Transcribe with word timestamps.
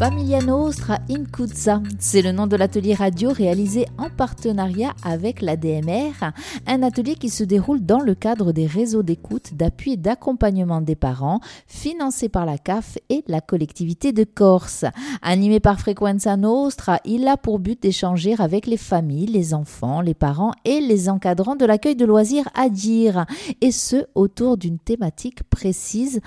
Famiglia 0.00 0.40
Nostra 0.40 0.98
in 1.10 1.24
Cuzza, 1.30 1.82
c'est 1.98 2.22
le 2.22 2.32
nom 2.32 2.46
de 2.46 2.56
l'atelier 2.56 2.94
radio 2.94 3.32
réalisé 3.34 3.84
en 3.98 4.08
partenariat 4.08 4.94
avec 5.04 5.42
l'ADMR, 5.42 6.32
un 6.66 6.82
atelier 6.82 7.16
qui 7.16 7.28
se 7.28 7.44
déroule 7.44 7.84
dans 7.84 8.00
le 8.00 8.14
cadre 8.14 8.52
des 8.52 8.66
réseaux 8.66 9.02
d'écoute, 9.02 9.52
d'appui 9.52 9.92
et 9.92 9.96
d'accompagnement 9.98 10.80
des 10.80 10.94
parents, 10.94 11.40
financé 11.66 12.30
par 12.30 12.46
la 12.46 12.56
CAF 12.56 12.96
et 13.10 13.22
la 13.26 13.42
collectivité 13.42 14.12
de 14.12 14.24
Corse. 14.24 14.86
Animé 15.20 15.60
par 15.60 15.78
Frequenza 15.78 16.34
Nostra, 16.38 17.00
il 17.04 17.28
a 17.28 17.36
pour 17.36 17.58
but 17.58 17.82
d'échanger 17.82 18.34
avec 18.38 18.66
les 18.66 18.78
familles, 18.78 19.26
les 19.26 19.52
enfants, 19.52 20.00
les 20.00 20.14
parents 20.14 20.52
et 20.64 20.80
les 20.80 21.10
encadrants 21.10 21.56
de 21.56 21.66
l'accueil 21.66 21.94
de 21.94 22.06
loisirs 22.06 22.48
à 22.54 22.70
dire, 22.70 23.26
et 23.60 23.70
ce 23.70 24.06
autour 24.14 24.56
d'une 24.56 24.78
thématique 24.78 25.42
précise 25.50 26.22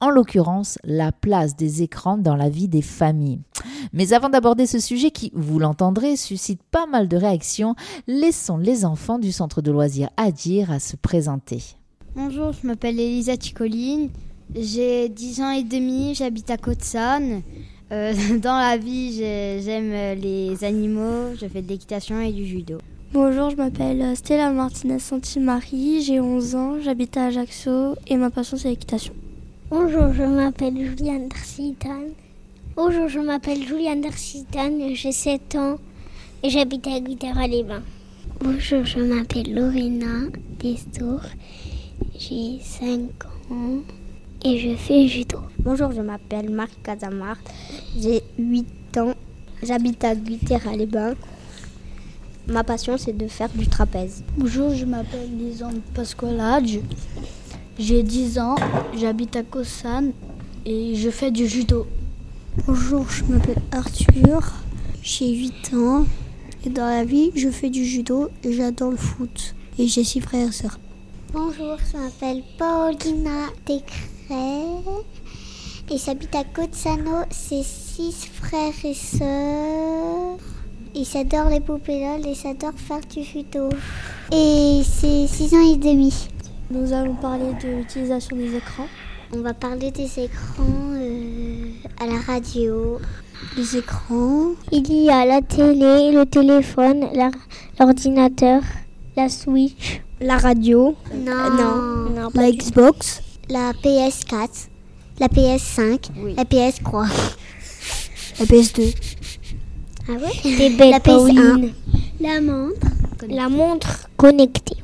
en 0.00 0.10
l'occurrence 0.10 0.78
la 0.84 1.12
place 1.12 1.56
des 1.56 1.82
écrans 1.82 2.18
dans 2.18 2.36
la 2.36 2.48
vie 2.48 2.68
des 2.68 2.82
familles. 2.82 3.40
Mais 3.92 4.12
avant 4.12 4.28
d'aborder 4.28 4.66
ce 4.66 4.78
sujet 4.78 5.10
qui, 5.10 5.32
vous 5.34 5.58
l'entendrez, 5.58 6.16
suscite 6.16 6.62
pas 6.70 6.86
mal 6.86 7.08
de 7.08 7.16
réactions, 7.16 7.74
laissons 8.06 8.56
les 8.56 8.84
enfants 8.84 9.18
du 9.18 9.32
centre 9.32 9.62
de 9.62 9.70
loisirs 9.70 10.10
Adir 10.16 10.70
à 10.70 10.78
se 10.78 10.96
présenter. 10.96 11.62
Bonjour, 12.14 12.52
je 12.52 12.66
m'appelle 12.66 12.98
Elisa 12.98 13.36
Ticoline, 13.36 14.10
j'ai 14.54 15.08
10 15.08 15.40
ans 15.42 15.50
et 15.50 15.62
demi, 15.62 16.14
j'habite 16.14 16.50
à 16.50 16.56
Côte-Sanne. 16.56 17.42
Euh, 17.90 18.12
dans 18.42 18.58
la 18.58 18.76
vie, 18.76 19.14
j'aime 19.14 20.18
les 20.20 20.64
animaux, 20.64 21.34
je 21.40 21.46
fais 21.46 21.62
de 21.62 21.68
l'équitation 21.68 22.20
et 22.20 22.32
du 22.32 22.46
judo. 22.46 22.78
Bonjour, 23.12 23.48
je 23.48 23.56
m'appelle 23.56 24.16
Stella 24.16 24.50
Martinez 24.50 24.98
Santi-Marie, 24.98 26.02
j'ai 26.02 26.20
11 26.20 26.54
ans, 26.56 26.74
j'habite 26.82 27.16
à 27.16 27.26
Ajaccio 27.26 27.94
et 28.06 28.16
ma 28.16 28.28
passion 28.28 28.58
c'est 28.58 28.68
l'équitation. 28.68 29.14
Bonjour, 29.70 30.14
je 30.14 30.22
m'appelle 30.22 30.78
Juliane 30.78 31.28
Darcitan. 31.28 32.04
Bonjour, 32.74 33.06
je 33.06 33.18
m'appelle 33.18 33.62
Juliane 33.62 34.00
Darcitan, 34.00 34.70
j'ai 34.94 35.12
7 35.12 35.56
ans 35.56 35.76
et 36.42 36.48
j'habite 36.48 36.86
à 36.86 36.98
Guitara-les-Bains. 36.98 37.82
Bonjour, 38.40 38.86
je 38.86 39.00
m'appelle 39.00 39.54
Lorena 39.54 40.30
Destour, 40.58 41.20
j'ai 42.18 42.60
5 42.62 43.10
ans 43.50 43.82
et 44.42 44.58
je 44.58 44.74
fais 44.74 45.06
judo. 45.06 45.40
Bonjour, 45.58 45.92
je 45.92 46.00
m'appelle 46.00 46.48
Marie 46.48 46.72
Casamart, 46.82 47.36
j'ai 47.94 48.22
8 48.38 48.96
ans, 48.96 49.12
j'habite 49.62 50.02
à 50.02 50.14
Guitara-les-Bains. 50.14 51.12
Ma 52.46 52.64
passion, 52.64 52.96
c'est 52.96 53.12
de 53.12 53.28
faire 53.28 53.50
du 53.50 53.66
trapèze. 53.66 54.24
Bonjour, 54.38 54.72
je 54.74 54.86
m'appelle 54.86 55.28
Lisande 55.36 55.82
Pasqualage. 55.94 56.80
J'ai 57.78 58.02
10 58.02 58.40
ans, 58.40 58.56
j'habite 58.96 59.36
à 59.36 59.44
Kosan 59.44 60.10
et 60.66 60.96
je 60.96 61.10
fais 61.10 61.30
du 61.30 61.46
judo. 61.46 61.86
Bonjour, 62.66 63.08
je 63.08 63.22
m'appelle 63.22 63.62
Arthur, 63.70 64.52
j'ai 65.00 65.30
8 65.32 65.74
ans 65.74 66.04
et 66.66 66.70
dans 66.70 66.86
la 66.86 67.04
vie, 67.04 67.30
je 67.36 67.48
fais 67.50 67.70
du 67.70 67.84
judo 67.84 68.30
et 68.42 68.52
j'adore 68.52 68.90
le 68.90 68.96
foot. 68.96 69.54
Et 69.78 69.86
j'ai 69.86 70.02
6 70.02 70.20
frères 70.22 70.48
et 70.48 70.52
sœurs. 70.52 70.80
Bonjour, 71.32 71.76
je 71.92 71.98
m'appelle 71.98 72.42
Paulina 72.58 73.46
Descrets 73.64 74.82
et 75.88 75.98
j'habite 76.04 76.34
à 76.34 76.42
Côte-Sano. 76.42 77.26
C'est 77.30 77.62
6 77.62 78.28
frères 78.42 78.74
et 78.82 78.94
sœurs. 78.94 80.38
Ils 80.96 81.16
adorent 81.16 81.50
les 81.50 81.60
poupées 81.60 82.00
LOL 82.00 82.26
et 82.26 82.34
s'adorent 82.34 82.72
faire 82.74 83.02
du 83.08 83.22
judo. 83.22 83.68
Et 84.32 84.82
c'est 84.84 85.28
6 85.28 85.54
ans 85.54 85.72
et 85.72 85.76
demi. 85.76 86.12
Nous 86.70 86.92
allons 86.92 87.14
parler 87.14 87.54
de 87.62 87.78
l'utilisation 87.78 88.36
des 88.36 88.54
écrans. 88.56 88.86
On 89.34 89.40
va 89.40 89.54
parler 89.54 89.90
des 89.90 90.24
écrans 90.24 90.92
euh, 90.96 91.70
à 91.98 92.06
la 92.06 92.20
radio. 92.20 92.98
Les 93.56 93.78
écrans. 93.78 94.52
Il 94.70 94.92
y 94.92 95.08
a 95.08 95.24
la 95.24 95.40
télé, 95.40 96.12
le 96.12 96.24
téléphone, 96.26 97.08
l'ordinateur, 97.80 98.60
la 99.16 99.30
Switch. 99.30 100.02
La 100.20 100.36
radio. 100.36 100.94
Non. 101.14 101.50
non. 101.50 102.10
non 102.10 102.28
la 102.34 102.50
Xbox. 102.50 103.22
La 103.48 103.72
PS4. 103.72 104.68
La 105.20 105.28
PS5. 105.28 106.10
Oui. 106.22 106.34
La 106.36 106.44
PS3. 106.44 107.08
La 108.40 108.44
PS2. 108.44 108.94
Ah 110.06 110.12
ouais? 110.12 110.42
Des 110.44 110.90
La 110.90 110.98
PS1. 110.98 111.72
La 112.20 112.40
montre. 112.42 112.86
La 113.26 113.48
montre 113.48 114.08
connectée. 114.18 114.76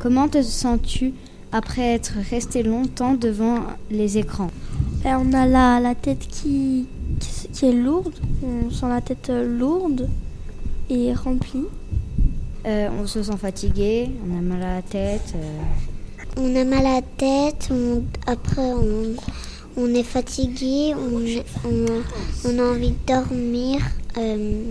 Comment 0.00 0.28
te 0.28 0.42
sens-tu 0.42 1.12
après 1.52 1.92
être 1.92 2.14
resté 2.30 2.62
longtemps 2.62 3.12
devant 3.12 3.58
les 3.90 4.16
écrans? 4.16 4.50
Ben, 5.04 5.20
On 5.20 5.34
a 5.34 5.44
la, 5.44 5.78
la 5.78 5.94
tête 5.94 6.26
qui, 6.26 6.86
qui, 7.18 7.48
qui, 7.48 7.66
est 7.66 7.72
lourde, 7.72 8.14
on 8.42 8.70
sent 8.70 8.88
la 8.88 9.02
tête 9.02 9.30
lourde 9.30 10.08
et 10.88 11.12
remplie. 11.12 11.66
Euh, 12.66 12.88
on 12.98 13.06
se 13.06 13.22
sent 13.22 13.36
fatigué, 13.38 14.08
on 14.26 14.38
a 14.38 14.40
mal 14.40 14.62
à 14.62 14.74
la 14.76 14.82
tête. 14.82 15.34
Euh... 15.36 15.58
On 16.38 16.56
a 16.56 16.64
mal 16.64 16.86
à 16.86 16.94
la 16.94 17.02
tête, 17.02 17.68
on, 17.70 18.02
après 18.26 18.72
on, 18.72 19.16
on, 19.76 19.94
est 19.94 20.02
fatigué, 20.02 20.94
on, 20.94 21.68
on, 22.48 22.58
a 22.58 22.62
envie 22.62 22.92
de 22.92 23.06
dormir, 23.06 23.82
euh, 24.16 24.62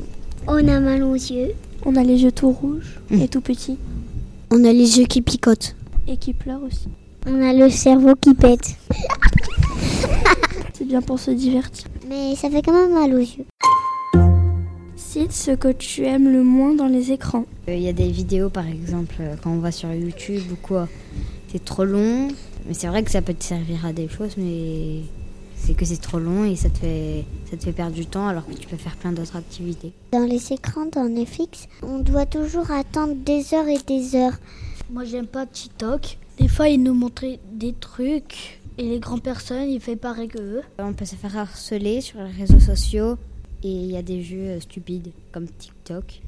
on 0.48 0.68
a 0.68 0.80
mal 0.80 1.04
aux 1.04 1.14
yeux. 1.14 1.52
On 1.86 1.96
a 1.96 2.04
les 2.04 2.24
yeux 2.24 2.32
tout 2.32 2.52
rouges 2.52 3.00
mmh. 3.12 3.22
et 3.22 3.28
tout 3.28 3.42
petits. 3.42 3.78
On 4.52 4.64
a 4.64 4.74
les 4.74 4.98
yeux 4.98 5.06
qui 5.06 5.22
picotent. 5.22 5.76
Et 6.08 6.18
qui 6.18 6.34
pleurent 6.34 6.64
aussi. 6.64 6.88
On 7.28 7.40
a 7.42 7.54
le 7.54 7.70
cerveau 7.70 8.16
qui 8.16 8.34
pète. 8.34 8.78
C'est 10.74 10.86
bien 10.86 11.04
pour 11.04 11.20
se 11.20 11.30
divertir. 11.30 11.88
Mais 12.08 12.36
ça 12.36 12.50
fait 12.50 12.64
quand 12.64 12.74
même 12.74 12.94
mal 12.94 13.14
aux 13.14 13.20
yeux. 13.20 13.46
Cite 14.96 15.34
ce 15.34 15.52
que 15.52 15.72
tu 15.72 16.06
aimes 16.06 16.32
le 16.32 16.44
moins 16.44 16.74
dans 16.74 16.88
les 16.88 17.12
écrans. 17.12 17.46
Il 17.68 17.74
euh, 17.76 17.78
y 17.78 17.90
a 17.90 17.94
des 17.94 18.10
vidéos 18.10 18.50
par 18.50 18.68
exemple 18.68 19.22
quand 19.44 19.52
on 19.52 19.60
va 19.60 19.72
sur 19.72 19.94
YouTube 19.94 20.42
ou 20.52 20.56
quoi. 20.56 20.88
C'est 21.52 21.64
trop 21.64 21.86
long. 21.86 22.30
Mais 22.68 22.74
c'est 22.74 22.88
vrai 22.88 23.04
que 23.04 23.12
ça 23.12 23.22
peut 23.22 23.36
te 23.36 23.44
servir 23.44 23.86
à 23.86 23.94
des 23.94 24.08
choses, 24.08 24.36
mais 24.36 25.02
c'est 25.60 25.74
que 25.74 25.86
c'est 25.86 26.02
trop 26.02 26.20
long 26.20 26.46
et 26.46 26.56
ça 26.56 26.70
te, 26.70 26.80
fait, 26.80 27.26
ça 27.50 27.58
te 27.58 27.64
fait 27.64 27.72
perdre 27.72 27.94
du 27.94 28.06
temps 28.06 28.28
alors 28.28 28.46
que 28.46 28.54
tu 28.54 28.68
peux 28.68 28.78
faire 28.78 28.96
plein 28.96 29.12
d'autres 29.12 29.36
activités. 29.36 29.94
Dans 30.12 30.26
les 30.26 30.54
écrans, 30.54 30.86
dans 30.86 31.08
Netflix, 31.08 31.68
on 31.84 32.00
doit 32.00 32.26
toujours 32.26 32.72
attendre 32.72 33.16
des 33.16 33.54
heures 33.54 33.68
et 33.68 33.78
des 33.86 34.16
heures. 34.16 34.38
Moi, 34.92 35.06
j'aime 35.06 35.28
pas 35.28 35.46
TikTok. 35.46 36.18
Des 36.40 36.48
fois, 36.48 36.70
ils 36.70 36.82
nous 36.82 36.94
montrent 36.94 37.26
des 37.52 37.74
trucs 37.74 38.60
et 38.78 38.84
les 38.84 39.00
grandes 39.00 39.22
personnes, 39.22 39.70
ils 39.70 39.82
font 39.82 39.98
pareil 39.98 40.30
que 40.30 40.40
eux. 40.40 40.62
On 40.80 40.94
peut 40.94 41.06
se 41.06 41.16
faire 41.16 41.38
harceler 41.38 42.02
sur 42.02 42.22
les 42.24 42.32
réseaux 42.32 42.60
sociaux 42.60 43.18
et 43.62 43.70
il 43.70 43.92
y 43.92 43.98
a 43.98 44.02
des 44.02 44.24
jeux 44.24 44.60
stupides 44.62 45.12
comme 45.32 45.48
TikTok. 45.48 46.22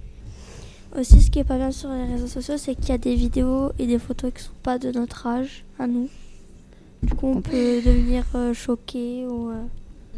Aussi, 0.98 1.22
ce 1.22 1.32
qui 1.32 1.40
est 1.40 1.46
pas 1.46 1.58
bien 1.58 1.72
sur 1.72 1.90
les 1.90 2.04
réseaux 2.04 2.28
sociaux, 2.28 2.58
c'est 2.58 2.76
qu'il 2.76 2.90
y 2.90 2.92
a 2.92 2.98
des 2.98 3.16
vidéos 3.16 3.72
et 3.80 3.88
des 3.88 3.98
photos 3.98 4.34
qui 4.34 4.44
sont 4.44 4.52
pas 4.62 4.78
de 4.78 4.92
notre 4.92 5.26
âge 5.26 5.64
à 5.80 5.88
nous. 5.88 6.10
Du 7.04 7.14
coup, 7.16 7.28
on 7.28 7.42
peut 7.42 7.82
devenir 7.82 8.24
euh, 8.36 8.54
choqué 8.54 9.26
ou. 9.26 9.50
Euh... 9.50 9.64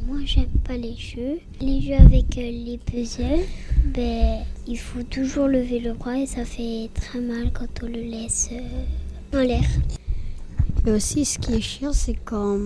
Moi, 0.06 0.18
j'aime 0.26 0.50
pas 0.68 0.76
les 0.76 0.96
jeux. 0.98 1.40
Les 1.62 1.82
jeux 1.82 1.94
avec 1.94 2.38
euh, 2.38 2.42
les 2.42 2.78
puzzles, 2.78 3.46
ben, 3.86 4.40
il 4.68 4.78
faut 4.78 5.04
toujours 5.04 5.48
lever 5.48 5.80
le 5.80 5.94
bras 5.94 6.18
et 6.18 6.26
ça 6.26 6.44
fait 6.44 6.90
très 6.94 7.22
mal 7.22 7.52
quand 7.54 7.84
on 7.84 7.88
le 7.88 8.02
laisse 8.02 8.50
euh, 8.52 9.38
en 9.38 9.42
l'air. 9.42 9.64
Et 10.86 10.92
aussi, 10.92 11.24
ce 11.24 11.40
qui 11.40 11.54
est 11.54 11.62
chiant, 11.62 11.94
c'est 11.94 12.18
quand. 12.26 12.60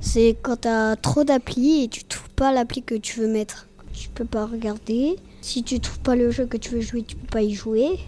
C'est 0.00 0.36
quand 0.40 0.62
t'as 0.62 0.96
trop 0.96 1.24
d'applis 1.24 1.84
et 1.84 1.88
tu 1.88 2.04
trouves 2.04 2.30
pas 2.30 2.52
l'appli 2.52 2.82
que 2.82 2.94
tu 2.94 3.20
veux 3.20 3.28
mettre. 3.28 3.68
Tu 3.92 4.08
peux 4.08 4.24
pas 4.24 4.46
regarder. 4.46 5.16
Si 5.42 5.62
tu 5.62 5.78
trouves 5.78 6.00
pas 6.00 6.16
le 6.16 6.30
jeu 6.30 6.46
que 6.46 6.56
tu 6.56 6.70
veux 6.70 6.80
jouer, 6.80 7.02
tu 7.02 7.16
peux 7.16 7.26
pas 7.26 7.42
y 7.42 7.52
jouer. 7.52 7.98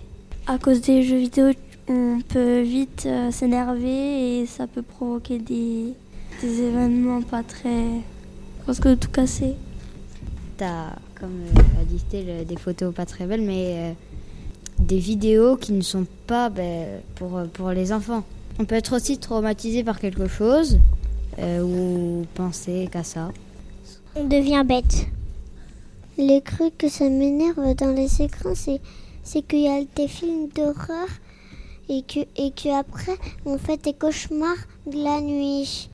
À 0.47 0.59
cause 0.59 0.81
des 0.81 1.03
jeux 1.03 1.19
vidéo, 1.19 1.53
on 1.89 2.19
peut 2.29 2.63
vite 2.63 3.05
euh, 3.07 3.31
s'énerver 3.31 4.41
et 4.41 4.47
ça 4.47 4.67
peut 4.67 4.83
provoquer 4.83 5.39
des, 5.39 5.95
des, 6.41 6.61
événements 6.63 7.23
pas 7.23 7.43
très. 7.43 7.85
presque 8.63 8.99
tout 8.99 9.11
casser. 9.11 9.55
T'as, 10.57 10.91
comme 11.19 11.41
euh, 11.57 11.81
a 11.81 11.85
dit 11.85 11.99
Stella, 11.99 12.45
des 12.45 12.57
photos 12.57 12.95
pas 12.95 13.07
très 13.07 13.27
belles, 13.27 13.43
mais 13.43 13.77
euh, 13.79 13.93
des 14.79 14.99
vidéos 14.99 15.57
qui 15.57 15.73
ne 15.73 15.83
sont 15.83 16.07
pas 16.27 16.49
ben, 16.49 17.01
pour, 17.17 17.43
pour 17.53 17.71
les 17.71 17.93
enfants. 17.93 18.25
On 18.59 18.65
peut 18.65 18.77
être 18.77 18.95
aussi 18.97 19.19
traumatisé 19.19 19.83
par 19.83 19.99
quelque 19.99 20.29
chose 20.29 20.79
euh, 21.39 21.63
ou 21.63 22.25
penser 22.35 22.89
qu'à 22.91 23.03
ça. 23.03 23.33
On 24.15 24.25
devient 24.25 24.63
bête. 24.65 25.07
Les 26.17 26.41
trucs 26.41 26.79
que 26.79 26.89
ça 26.89 27.09
m'énerve 27.09 27.75
dans 27.75 27.93
les 27.93 28.23
écrans, 28.23 28.55
c'est, 28.55 28.81
c'est 29.25 29.43
qu'il 29.43 29.63
y 29.63 29.69
a 29.69 29.83
des 29.97 30.07
films 30.07 30.49
d'horreur 30.55 31.09
et 31.89 32.03
que, 32.03 32.21
et 32.37 32.51
que 32.51 32.79
après 32.79 33.17
on 33.45 33.59
fait 33.59 33.83
des 33.83 33.93
cauchemars 33.93 34.57
de 34.87 35.03
la 35.03 35.21
nuit. 35.21 35.91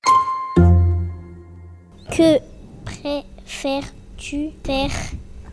Que 2.10 2.38
préfères-tu 2.84 4.50
faire 4.64 4.90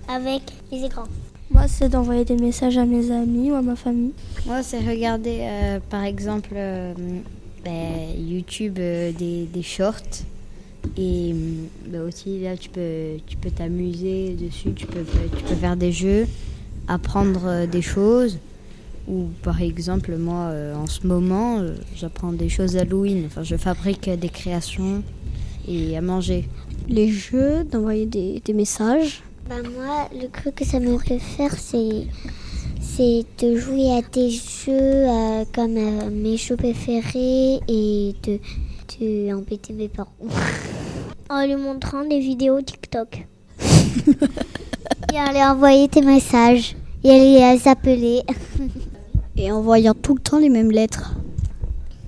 avec 0.07 0.41
les 0.71 0.83
écrans? 0.83 1.07
Moi, 1.49 1.67
c'est 1.67 1.89
d'envoyer 1.89 2.25
des 2.25 2.35
messages 2.35 2.77
à 2.77 2.85
mes 2.85 3.09
amis 3.11 3.51
ou 3.51 3.55
à 3.55 3.61
ma 3.61 3.75
famille. 3.75 4.11
Moi, 4.45 4.63
c'est 4.63 4.79
regarder 4.79 5.39
euh, 5.41 5.79
par 5.89 6.03
exemple 6.03 6.49
euh, 6.55 6.93
ben, 7.63 8.09
YouTube 8.17 8.77
euh, 8.79 9.11
des, 9.13 9.45
des, 9.45 9.61
shorts 9.61 10.23
Et 10.97 11.33
bah, 11.87 11.99
aussi 12.05 12.39
là, 12.41 12.57
tu 12.57 12.69
peux 12.69 13.17
tu 13.25 13.37
peux 13.37 13.49
t'amuser 13.49 14.35
dessus, 14.35 14.73
tu 14.73 14.85
peux, 14.87 15.05
tu 15.37 15.43
peux 15.43 15.55
faire 15.55 15.77
des 15.77 15.93
jeux, 15.93 16.27
apprendre 16.87 17.65
des 17.65 17.81
choses. 17.81 18.39
Ou 19.07 19.27
par 19.41 19.61
exemple, 19.61 20.17
moi, 20.17 20.51
en 20.75 20.85
ce 20.87 21.07
moment, 21.07 21.63
j'apprends 21.95 22.33
des 22.33 22.49
choses 22.49 22.75
Halloween. 22.75 23.23
Enfin, 23.27 23.43
je 23.43 23.55
fabrique 23.55 24.09
des 24.09 24.29
créations 24.29 25.01
et 25.67 25.95
à 25.97 26.01
manger. 26.01 26.49
Les 26.89 27.09
jeux, 27.09 27.63
d'envoyer 27.63 28.05
des, 28.05 28.41
des 28.43 28.53
messages. 28.53 29.23
Bah 29.49 29.55
moi, 29.77 30.09
le 30.13 30.27
truc 30.27 30.55
que 30.55 30.65
ça 30.65 30.79
me 30.79 30.97
fait 30.97 31.19
faire, 31.19 31.53
c'est 31.57 32.05
c'est 32.81 33.25
de 33.39 33.55
jouer 33.57 33.95
à 33.95 34.01
tes 34.01 34.29
jeux 34.31 34.71
euh, 34.71 35.45
comme 35.53 35.77
euh, 35.77 36.09
mes 36.09 36.35
jeux 36.35 36.55
préférés 36.55 37.59
et 37.67 38.15
de, 38.23 38.39
de 38.99 39.33
embêter 39.33 39.73
mes 39.73 39.87
parents. 39.87 40.11
en 41.29 41.45
lui 41.45 41.55
montrant 41.55 42.03
des 42.05 42.19
vidéos 42.19 42.61
TikTok. 42.61 43.27
et 45.13 45.19
en 45.19 45.31
lui 45.31 45.43
envoyer 45.43 45.87
tes 45.87 46.01
messages. 46.01 46.75
Et 47.03 47.43
à 47.43 47.53
les 47.53 47.67
appeler. 47.67 48.23
Et 49.37 49.51
en 49.51 49.61
voyant 49.61 49.93
tout 49.93 50.15
le 50.15 50.19
temps 50.19 50.39
les 50.39 50.49
mêmes 50.49 50.71
lettres. 50.71 51.13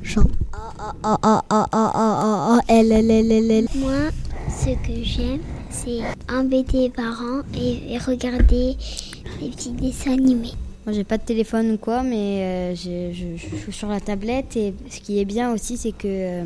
Genre 0.02 0.26
A, 0.52 0.74
A, 1.04 1.20
A, 1.22 1.44
A, 1.50 1.68
A, 1.72 1.92
A, 1.94 2.58
A, 2.58 2.60
L, 2.68 2.92
L, 2.92 3.12
L, 3.12 3.31
L, 3.31 3.52
L. 3.52 3.68
Moi, 3.76 4.10
ce 4.50 4.70
que 4.70 5.04
j'aime, 5.04 5.40
c'est 5.70 6.00
embêter 6.28 6.80
les 6.80 6.90
parents 6.90 7.42
et, 7.56 7.98
regarder 8.00 8.76
les 9.42 9.50
petits 9.50 9.72
dessins 9.72 10.14
animés. 10.14 10.54
Moi, 10.86 10.94
j'ai 10.94 11.04
pas 11.04 11.20
de 11.20 11.24
téléphone 11.24 11.72
ou 11.74 11.78
quoi, 11.78 12.02
mais 12.02 12.74
euh, 12.74 12.76
je, 12.76 13.14
je, 13.14 13.58
suis 13.58 13.74
sur 13.74 13.90
la 13.90 14.00
tablette. 14.00 14.58
Et 14.58 14.74
ce 14.90 15.00
qui 15.00 15.20
est 15.20 15.26
bien 15.26 15.54
aussi, 15.54 15.78
c'est 15.78 15.92
que 15.92 16.08
euh, 16.08 16.44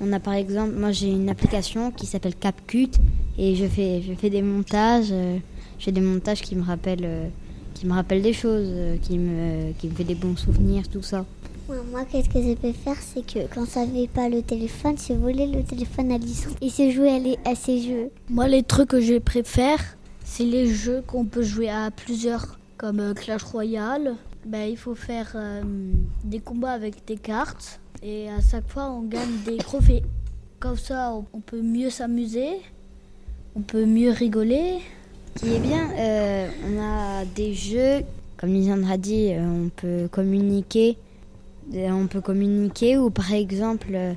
on 0.00 0.10
a 0.14 0.20
par 0.20 0.34
exemple, 0.34 0.74
moi 0.74 0.92
j'ai 0.92 1.10
une 1.10 1.28
application 1.28 1.90
qui 1.90 2.06
s'appelle 2.06 2.34
CapCut 2.34 2.90
et 3.36 3.56
je 3.56 3.66
fais, 3.66 4.00
je 4.00 4.14
fais 4.14 4.30
des 4.30 4.42
montages. 4.42 5.08
Euh, 5.10 5.36
j'ai 5.78 5.92
des 5.92 6.00
montages 6.00 6.40
qui 6.40 6.56
me 6.56 6.62
rappellent 6.62 7.30
qui 7.78 7.86
me 7.86 7.94
rappellent 7.94 8.22
des 8.22 8.32
choses, 8.32 8.68
qui 9.02 9.18
me, 9.18 9.72
qui 9.72 9.88
me 9.88 9.94
fait 9.94 10.04
des 10.04 10.14
bons 10.14 10.36
souvenirs, 10.36 10.88
tout 10.88 11.02
ça. 11.02 11.24
Moi, 11.68 12.04
qu'est-ce 12.10 12.30
que 12.30 12.42
je 12.42 12.54
peux 12.54 12.72
faire, 12.72 12.96
c'est 12.98 13.24
que 13.24 13.40
quand 13.54 13.66
ça 13.66 13.86
fait 13.86 14.08
pas 14.08 14.30
le 14.30 14.40
téléphone, 14.40 14.94
c'est 14.96 15.14
voler 15.14 15.46
le 15.46 15.62
téléphone 15.62 16.10
à 16.12 16.16
Lison 16.16 16.48
et 16.62 16.70
se 16.70 16.90
jouer 16.90 17.36
à, 17.44 17.54
ces 17.54 17.82
jeux. 17.82 18.10
Moi, 18.30 18.48
les 18.48 18.62
trucs 18.62 18.88
que 18.88 19.00
je 19.02 19.18
préfère, 19.18 19.78
c'est 20.24 20.44
les 20.44 20.66
jeux 20.66 21.02
qu'on 21.06 21.26
peut 21.26 21.42
jouer 21.42 21.68
à 21.68 21.90
plusieurs, 21.90 22.58
comme 22.78 23.00
euh, 23.00 23.12
Clash 23.12 23.42
Royale. 23.42 24.14
Ben, 24.46 24.66
il 24.70 24.78
faut 24.78 24.94
faire 24.94 25.32
euh, 25.34 25.62
des 26.24 26.40
combats 26.40 26.72
avec 26.72 27.06
des 27.06 27.16
cartes 27.16 27.80
et 28.02 28.30
à 28.30 28.40
chaque 28.40 28.68
fois, 28.68 28.90
on 28.90 29.02
gagne 29.02 29.42
des 29.44 29.58
trophées. 29.58 30.02
Comme 30.60 30.78
ça, 30.78 31.12
on 31.34 31.40
peut 31.40 31.60
mieux 31.60 31.90
s'amuser, 31.90 32.48
on 33.54 33.60
peut 33.60 33.84
mieux 33.84 34.10
rigoler. 34.10 34.78
Qui 35.36 35.54
est 35.54 35.60
bien, 35.60 35.90
euh, 35.96 36.48
on 36.66 36.80
a 36.80 37.24
des 37.24 37.54
jeux, 37.54 38.04
comme 38.36 38.50
Lisandre 38.52 38.90
a 38.90 38.96
dit, 38.96 39.32
on 39.38 39.68
peut 39.68 40.08
communiquer 40.10 40.96
on 41.74 42.06
peut 42.06 42.20
communiquer 42.20 42.98
ou 42.98 43.10
par 43.10 43.32
exemple, 43.32 43.88
euh, 43.92 44.14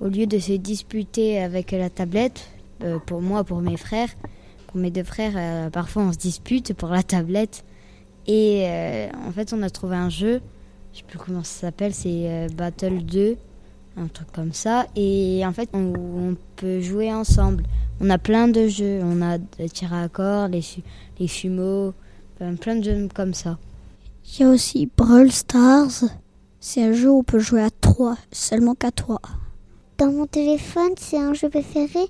au 0.00 0.08
lieu 0.08 0.26
de 0.26 0.38
se 0.38 0.52
disputer 0.52 1.42
avec 1.42 1.72
la 1.72 1.90
tablette, 1.90 2.48
euh, 2.82 2.98
pour 2.98 3.20
moi, 3.20 3.44
pour 3.44 3.60
mes 3.60 3.76
frères, 3.76 4.08
pour 4.66 4.80
mes 4.80 4.90
deux 4.90 5.04
frères, 5.04 5.34
euh, 5.36 5.70
parfois 5.70 6.02
on 6.02 6.12
se 6.12 6.18
dispute 6.18 6.74
pour 6.74 6.88
la 6.90 7.02
tablette. 7.02 7.64
Et 8.26 8.66
en 9.26 9.30
fait, 9.32 9.52
on 9.52 9.62
a 9.62 9.68
trouvé 9.68 9.96
un 9.96 10.08
jeu, 10.08 10.40
je 10.94 10.98
sais 10.98 11.04
plus 11.06 11.18
comment 11.18 11.44
ça 11.44 11.66
s'appelle, 11.66 11.92
c'est 11.92 12.46
Battle 12.56 13.02
2, 13.04 13.36
un 13.96 14.06
truc 14.06 14.30
comme 14.32 14.52
ça. 14.52 14.86
Et 14.96 15.42
en 15.44 15.52
fait, 15.52 15.68
on, 15.72 16.36
peut 16.56 16.80
jouer 16.80 17.12
ensemble. 17.12 17.64
On 18.00 18.10
a 18.10 18.18
plein 18.18 18.48
de 18.48 18.68
jeux, 18.68 19.00
on 19.02 19.22
a 19.22 19.38
les 19.58 19.68
tir 19.68 19.92
à 19.92 20.08
corps, 20.08 20.48
les, 20.48 20.62
les 21.18 21.28
sumo, 21.28 21.94
plein 22.60 22.76
de 22.76 22.82
jeux 22.82 23.08
comme 23.14 23.34
ça. 23.34 23.58
Il 24.26 24.40
y 24.40 24.44
a 24.44 24.50
aussi 24.50 24.88
Brawl 24.96 25.30
Stars. 25.30 26.04
C'est 26.60 26.82
un 26.82 26.92
jeu 26.92 27.10
où 27.10 27.18
on 27.18 27.22
peut 27.22 27.38
jouer 27.38 27.62
à 27.62 27.70
trois, 27.70 28.16
seulement 28.32 28.74
qu'à 28.74 28.90
trois. 28.90 29.20
Dans 29.98 30.10
mon 30.10 30.26
téléphone, 30.26 30.92
c'est 30.96 31.18
un 31.18 31.34
jeu 31.34 31.48
préféré. 31.48 32.06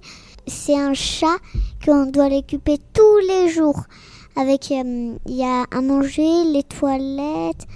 C'est 0.47 0.79
un 0.79 0.95
chat 0.95 1.37
qu'on 1.85 2.07
doit 2.07 2.29
l'occuper 2.29 2.79
tous 2.93 3.19
les 3.29 3.49
jours. 3.49 3.83
Avec, 4.37 4.71
euh, 4.71 5.17
il 5.27 5.35
y 5.35 5.45
a 5.45 5.65
à 5.71 5.81
manger, 5.81 6.45
les 6.53 6.63
toilettes, 6.63 7.67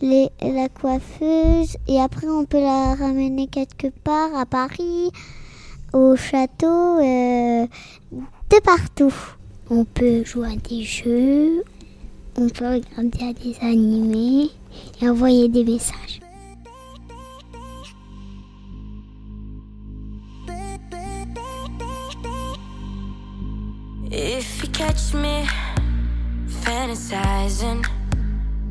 la 0.00 0.68
coiffeuse, 0.68 1.76
et 1.88 2.00
après 2.00 2.28
on 2.28 2.44
peut 2.44 2.60
la 2.60 2.94
ramener 2.94 3.46
quelque 3.46 3.88
part 4.04 4.34
à 4.34 4.46
Paris, 4.46 5.10
au 5.92 6.16
château, 6.16 6.98
euh, 6.98 7.66
de 8.12 8.60
partout. 8.64 9.14
On 9.70 9.84
peut 9.84 10.24
jouer 10.24 10.52
à 10.52 10.56
des 10.56 10.82
jeux, 10.82 11.62
on 12.36 12.48
peut 12.48 12.66
regarder 12.66 13.24
à 13.24 13.32
des 13.32 13.56
animés 13.60 14.50
et 15.00 15.08
envoyer 15.08 15.48
des 15.48 15.64
messages. 15.64 16.20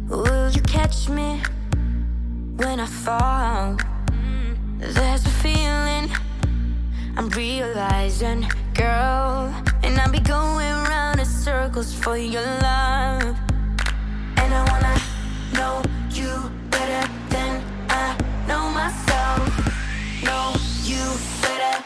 Will 0.09 0.49
you 0.51 0.61
catch 0.61 1.09
me 1.09 1.41
when 2.57 2.79
I 2.79 2.85
fall? 2.85 3.77
There's 4.79 5.25
a 5.25 5.29
feeling 5.29 6.09
I'm 7.17 7.29
realizing, 7.29 8.45
girl, 8.73 9.53
and 9.83 9.99
I'll 9.99 10.11
be 10.11 10.19
going 10.19 10.73
round 10.85 11.19
in 11.19 11.25
circles 11.25 11.93
for 11.93 12.17
your 12.17 12.43
love. 12.43 13.35
And 14.37 14.53
I 14.53 14.63
wanna 14.71 14.95
know 15.53 15.81
you 16.11 16.51
better 16.69 17.11
than 17.29 17.63
I 17.89 18.15
know 18.47 18.69
myself. 18.69 19.41
Know 20.23 20.53
you 20.83 21.03
better. 21.41 21.83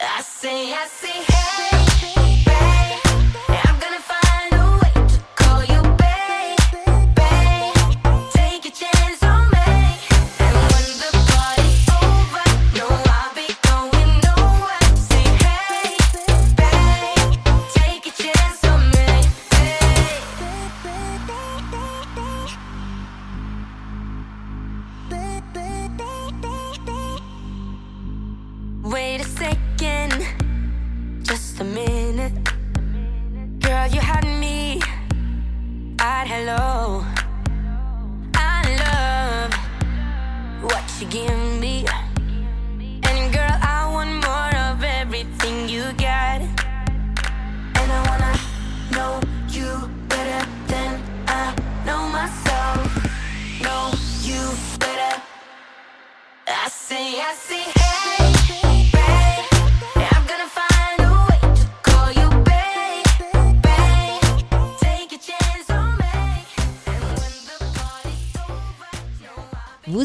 I 0.00 0.22
say, 0.22 0.72
I 0.72 0.86
say, 0.86 0.97
again. 41.02 41.37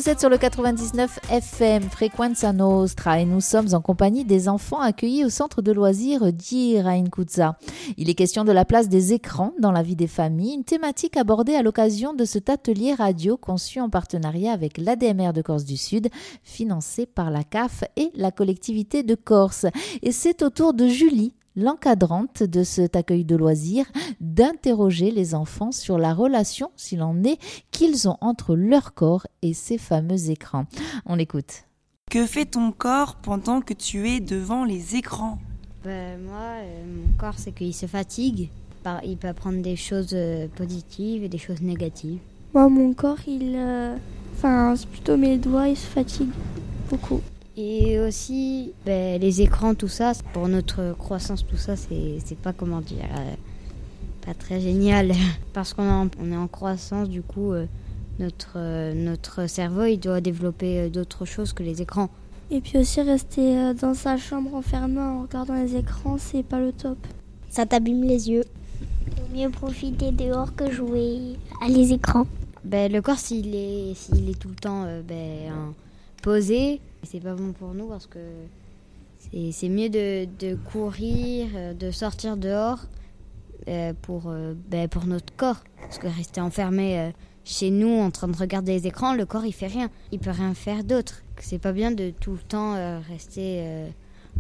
Vous 0.04 0.10
êtes 0.10 0.20
sur 0.20 0.30
le 0.30 0.38
99 0.38 1.18
FM 1.32 1.84
Frequenza 1.84 2.52
Nostra 2.52 3.22
et 3.22 3.26
nous 3.26 3.40
sommes 3.40 3.74
en 3.74 3.80
compagnie 3.80 4.26
des 4.26 4.50
enfants 4.50 4.82
accueillis 4.82 5.24
au 5.24 5.30
centre 5.30 5.62
de 5.62 5.72
loisirs 5.72 6.34
d'Irainkuza. 6.34 7.58
Il 7.96 8.10
est 8.10 8.14
question 8.14 8.44
de 8.44 8.52
la 8.52 8.66
place 8.66 8.90
des 8.90 9.14
écrans 9.14 9.54
dans 9.62 9.72
la 9.72 9.82
vie 9.82 9.96
des 9.96 10.08
familles, 10.08 10.56
une 10.56 10.66
thématique 10.66 11.16
abordée 11.16 11.56
à 11.56 11.62
l'occasion 11.62 12.14
de 12.14 12.26
cet 12.26 12.50
atelier 12.50 12.94
radio 12.94 13.38
conçu 13.38 13.80
en 13.80 13.90
partenariat 13.90 14.52
avec 14.52 14.78
l'ADMR 14.78 15.32
de 15.32 15.42
Corse 15.42 15.64
du 15.64 15.78
Sud, 15.78 16.10
financé 16.44 17.06
par 17.06 17.32
la 17.32 17.46
CAF 17.46 17.86
et 17.96 18.12
la 18.14 18.32
collectivité 18.32 19.04
de 19.04 19.16
Corse. 19.16 19.68
Et 20.02 20.12
c'est 20.12 20.44
au 20.44 20.50
tour 20.50 20.74
de 20.74 20.86
Julie 20.86 21.34
l'encadrante 21.56 22.44
de 22.44 22.64
cet 22.64 22.96
accueil 22.96 23.26
de 23.26 23.36
loisirs 23.36 23.86
d'interroger 24.20 25.12
les 25.12 25.36
enfants 25.36 25.72
sur 25.72 25.98
la 25.98 26.14
relation, 26.14 26.72
s'il 26.76 27.02
en 27.02 27.24
est, 27.24 27.38
qu'ils 27.72 28.08
ont 28.08 28.18
entre 28.22 28.56
leur 28.56 28.94
corps 28.94 29.28
et 29.42 29.54
ces 29.54 29.78
fameux 29.78 30.30
écrans. 30.30 30.66
On 31.06 31.16
l'écoute. 31.16 31.64
Que 32.10 32.26
fait 32.26 32.46
ton 32.46 32.72
corps 32.72 33.16
pendant 33.16 33.62
que 33.62 33.74
tu 33.74 34.10
es 34.10 34.20
devant 34.20 34.66
les 34.66 34.96
écrans? 34.96 35.40
Ben, 35.84 36.20
moi, 36.24 36.58
euh, 36.62 36.84
mon 36.86 37.18
corps, 37.18 37.36
c'est 37.38 37.52
qu'il 37.52 37.74
se 37.74 37.86
fatigue. 37.88 38.50
Par- 38.84 39.04
Il 39.04 39.18
peut 39.18 39.28
apprendre 39.30 39.62
des 39.62 39.76
choses 39.76 40.12
euh, 40.14 40.48
positives 40.56 41.24
et 41.24 41.30
des 41.30 41.38
choses 41.38 41.62
négatives. 41.62 42.20
Moi, 42.54 42.70
mon 42.70 42.94
corps, 42.94 43.18
il. 43.28 43.54
euh, 43.56 43.96
Enfin, 44.36 44.76
c'est 44.76 44.88
plutôt 44.90 45.16
mes 45.16 45.38
doigts, 45.38 45.68
ils 45.70 45.78
se 45.78 45.86
fatiguent 45.86 46.32
beaucoup. 46.90 47.22
Et 47.56 48.00
aussi, 48.00 48.74
ben, 48.86 49.22
les 49.22 49.42
écrans, 49.42 49.76
tout 49.76 49.88
ça, 49.88 50.14
pour 50.34 50.48
notre 50.48 50.96
croissance, 50.98 51.46
tout 51.46 51.58
ça, 51.58 51.76
c'est 51.76 52.38
pas, 52.42 52.52
comment 52.52 52.82
dire, 52.82 53.06
euh, 53.16 53.34
pas 54.26 54.34
très 54.34 54.60
génial. 54.60 55.12
Parce 55.54 55.74
qu'on 55.74 55.84
est 55.84 55.92
en- 55.92 56.10
on 56.20 56.32
est 56.32 56.36
en 56.38 56.48
croissance, 56.48 57.10
du 57.10 57.22
coup, 57.22 57.54
euh, 57.54 57.68
notre, 58.18 58.54
euh, 58.56 58.94
notre 58.96 59.48
cerveau, 59.48 59.84
il 59.84 59.98
doit 60.00 60.20
développer 60.22 60.90
d'autres 60.90 61.26
choses 61.26 61.54
que 61.54 61.62
les 61.62 61.82
écrans. 61.82 62.10
Et 62.50 62.60
puis 62.60 62.78
aussi, 62.80 63.02
rester 63.02 63.74
dans 63.80 63.94
sa 63.94 64.18
chambre 64.18 64.54
enfermé 64.56 65.00
en 65.00 65.22
regardant 65.24 65.56
les 65.56 65.76
écrans, 65.76 66.18
c'est 66.20 66.44
pas 66.44 66.60
le 66.60 66.72
top. 66.72 66.98
Ça 67.50 67.66
t'abîme 67.68 68.04
les 68.04 68.30
yeux. 68.32 68.46
Vaut 69.16 69.38
mieux 69.38 69.50
profiter 69.50 70.12
dehors 70.12 70.56
que 70.56 70.72
jouer 70.72 71.20
à 71.64 71.68
les 71.70 71.94
écrans. 71.94 72.26
Ben, 72.64 72.92
le 72.92 73.02
corps, 73.02 73.18
s'il 73.20 73.54
est, 73.56 73.94
s'il 73.96 74.30
est 74.30 74.40
tout 74.40 74.50
le 74.50 74.56
temps 74.56 74.84
euh, 74.86 75.02
ben, 75.08 75.52
en- 75.52 75.74
posé, 76.22 76.80
c'est 77.04 77.20
pas 77.20 77.36
bon 77.36 77.54
pour 77.54 77.74
nous 77.74 77.88
parce 77.88 78.08
que 78.08 78.20
c'est 79.52 79.70
mieux 79.70 79.90
de, 79.90 80.28
de 80.40 80.56
courir, 80.56 81.48
euh, 81.56 81.74
de 81.74 81.92
sortir 81.92 82.38
dehors 82.38 82.80
euh, 83.68 83.94
pour, 84.02 84.24
euh, 84.28 84.54
ben, 84.70 84.88
pour 84.88 85.06
notre 85.06 85.36
corps. 85.36 85.64
Parce 85.82 85.98
que 85.98 86.08
rester 86.08 86.42
enfermé 86.42 87.12
chez 87.44 87.70
nous 87.72 88.00
en 88.00 88.10
train 88.12 88.28
de 88.28 88.38
regarder 88.38 88.74
les 88.74 88.88
écrans, 88.88 89.14
le 89.14 89.26
corps 89.26 89.46
il 89.46 89.54
fait 89.54 89.68
rien. 89.68 89.90
Il 90.12 90.20
peut 90.20 90.32
rien 90.32 90.54
faire 90.54 90.84
d'autre. 90.84 91.24
C'est 91.40 91.60
pas 91.60 91.74
bien 91.74 91.92
de 91.92 92.12
tout 92.12 92.32
le 92.32 92.40
temps 92.40 93.02
rester 93.10 93.86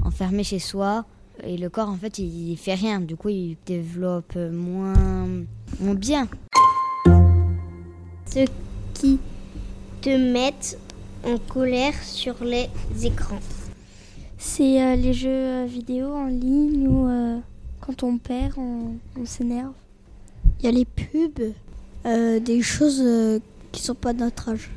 enfermé 0.03 0.43
chez 0.43 0.59
soi. 0.59 1.05
Et 1.43 1.57
le 1.57 1.69
corps 1.69 1.89
en 1.89 1.97
fait 1.97 2.17
il, 2.17 2.51
il 2.51 2.57
fait 2.57 2.75
rien. 2.75 3.01
Du 3.01 3.15
coup 3.15 3.29
il 3.29 3.57
développe 3.65 4.35
moins, 4.35 5.27
moins 5.79 5.95
bien. 5.95 6.27
Ceux 8.25 8.45
qui 8.93 9.19
te 10.01 10.09
mettent 10.09 10.79
en 11.23 11.37
colère 11.37 11.93
sur 12.03 12.43
les 12.43 12.69
écrans. 13.03 13.39
C'est 14.37 14.81
euh, 14.81 14.95
les 14.95 15.13
jeux 15.13 15.29
euh, 15.29 15.65
vidéo 15.67 16.13
en 16.13 16.25
ligne 16.27 16.87
où 16.87 17.07
euh, 17.07 17.39
quand 17.81 18.03
on 18.03 18.17
perd, 18.17 18.53
on, 18.57 18.95
on 19.19 19.25
s'énerve. 19.25 19.73
Il 20.59 20.65
y 20.65 20.67
a 20.67 20.71
les 20.71 20.85
pubs, 20.85 21.53
euh, 22.05 22.39
des 22.39 22.61
choses 22.61 23.01
euh, 23.01 23.39
qui 23.71 23.81
sont 23.81 23.95
pas 23.95 24.13
de 24.13 24.19
notre 24.19 24.49
âge. 24.49 24.69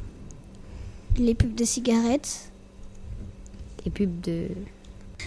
Les 1.19 1.35
pubs 1.35 1.55
de 1.55 1.65
cigarettes. 1.65 2.50
des 3.85 3.91
pubs 3.91 4.21
de 4.21 4.49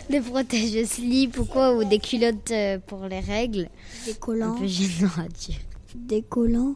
de 0.09 0.19
protège-slip 0.19 1.37
ou 1.37 1.45
quoi 1.45 1.75
ou 1.75 1.83
des 1.83 1.99
culottes 1.99 2.53
pour 2.87 3.05
les 3.07 3.19
règles 3.19 3.69
Des 4.05 4.11
un 4.11 4.15
collants. 4.15 4.55
peu 4.55 4.65
gênant 4.67 5.09
à 5.17 5.27
dire 5.27 5.57
Des 5.95 6.21
collants. 6.21 6.75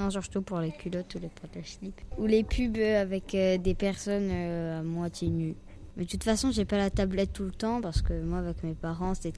Non 0.00 0.10
surtout 0.10 0.42
pour 0.42 0.60
les 0.60 0.72
culottes 0.72 1.14
ou 1.14 1.18
les 1.18 1.28
protège-slip 1.28 2.00
ou 2.18 2.26
les 2.26 2.44
pubs 2.44 2.76
euh, 2.78 3.02
avec 3.02 3.34
euh, 3.34 3.58
des 3.58 3.74
personnes 3.74 4.28
euh, 4.30 4.80
à 4.80 4.82
moitié 4.82 5.28
nues. 5.28 5.54
Mais 5.96 6.04
de 6.04 6.10
toute 6.10 6.24
façon 6.24 6.50
j'ai 6.50 6.64
pas 6.64 6.78
la 6.78 6.90
tablette 6.90 7.32
tout 7.32 7.44
le 7.44 7.50
temps 7.52 7.80
parce 7.80 8.02
que 8.02 8.20
moi 8.22 8.38
avec 8.38 8.62
mes 8.62 8.74
parents 8.74 9.14
c'est 9.14 9.32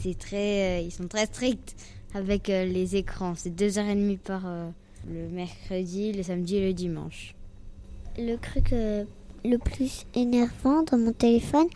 c'est 0.00 0.16
très 0.16 0.78
euh, 0.78 0.80
ils 0.80 0.92
sont 0.92 1.08
très 1.08 1.26
stricts 1.26 1.76
avec 2.14 2.48
euh, 2.48 2.64
les 2.64 2.96
écrans. 2.96 3.34
C'est 3.36 3.50
deux 3.54 3.78
heures 3.78 3.88
et 3.88 3.94
demie 3.94 4.16
par 4.18 4.42
euh, 4.46 4.68
le 5.10 5.28
mercredi 5.28 6.12
le 6.12 6.22
samedi 6.22 6.56
et 6.56 6.66
le 6.66 6.72
dimanche. 6.72 7.34
Le 8.18 8.36
truc 8.36 8.72
euh, 8.72 9.04
le 9.44 9.58
plus 9.58 10.06
énervant 10.14 10.82
dans 10.82 10.98
mon 10.98 11.12
téléphone, 11.12 11.68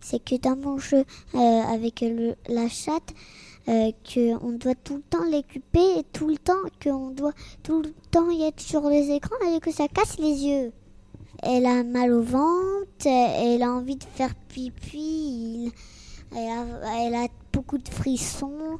c'est 0.00 0.22
que 0.24 0.36
dans 0.36 0.56
mon 0.56 0.78
jeu 0.78 1.04
euh, 1.34 1.38
avec 1.74 2.00
le, 2.00 2.34
la 2.48 2.68
chatte, 2.68 3.14
euh, 3.68 3.90
qu'on 4.14 4.52
doit 4.52 4.74
tout 4.74 4.96
le 4.96 5.02
temps 5.02 5.24
l'équiper 5.30 5.98
et 5.98 6.04
tout 6.12 6.28
le 6.28 6.38
temps 6.38 6.54
qu'on 6.82 7.10
doit 7.10 7.32
tout 7.62 7.82
le 7.82 7.92
temps 8.10 8.30
y 8.30 8.42
être 8.44 8.60
sur 8.60 8.88
les 8.88 9.10
écrans 9.10 9.36
et 9.54 9.60
que 9.60 9.70
ça 9.72 9.88
casse 9.88 10.18
les 10.18 10.44
yeux. 10.44 10.72
Elle 11.42 11.66
a 11.66 11.84
mal 11.84 12.12
au 12.12 12.22
ventre, 12.22 13.06
elle 13.06 13.62
a 13.62 13.70
envie 13.70 13.96
de 13.96 14.04
faire 14.04 14.34
pipi, 14.48 15.72
elle 16.34 17.14
a, 17.14 17.26
beaucoup 17.52 17.78
de 17.78 17.88
frissons, 17.88 18.78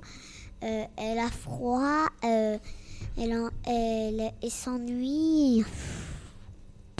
euh, 0.64 0.84
elle 0.96 1.18
a 1.18 1.28
froid, 1.28 2.06
euh, 2.24 2.58
elle, 3.16 3.32
en- 3.34 3.50
elle, 3.64 4.32
elle 4.42 4.50
s'ennuie. 4.50 5.64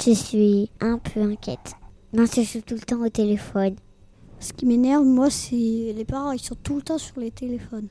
Je 0.05 0.13
suis 0.13 0.71
un 0.81 0.99
peu 0.99 1.21
inquiète. 1.23 1.73
Non, 2.13 2.25
je 2.27 2.43
suis 2.43 2.63
tout 2.63 2.75
le 2.75 2.81
temps 2.81 3.01
au 3.05 3.09
téléphone. 3.09 3.75
Ce 4.41 4.53
qui 4.53 4.67
m'énerve, 4.67 5.05
moi, 5.05 5.31
c'est 5.31 5.57
les 5.57 6.05
parents, 6.05 6.33
ils 6.33 6.41
sont 6.41 6.55
tout 6.55 6.77
le 6.77 6.83
temps 6.83 6.99
sur 6.99 7.19
les 7.19 7.31
téléphones. 7.31 7.89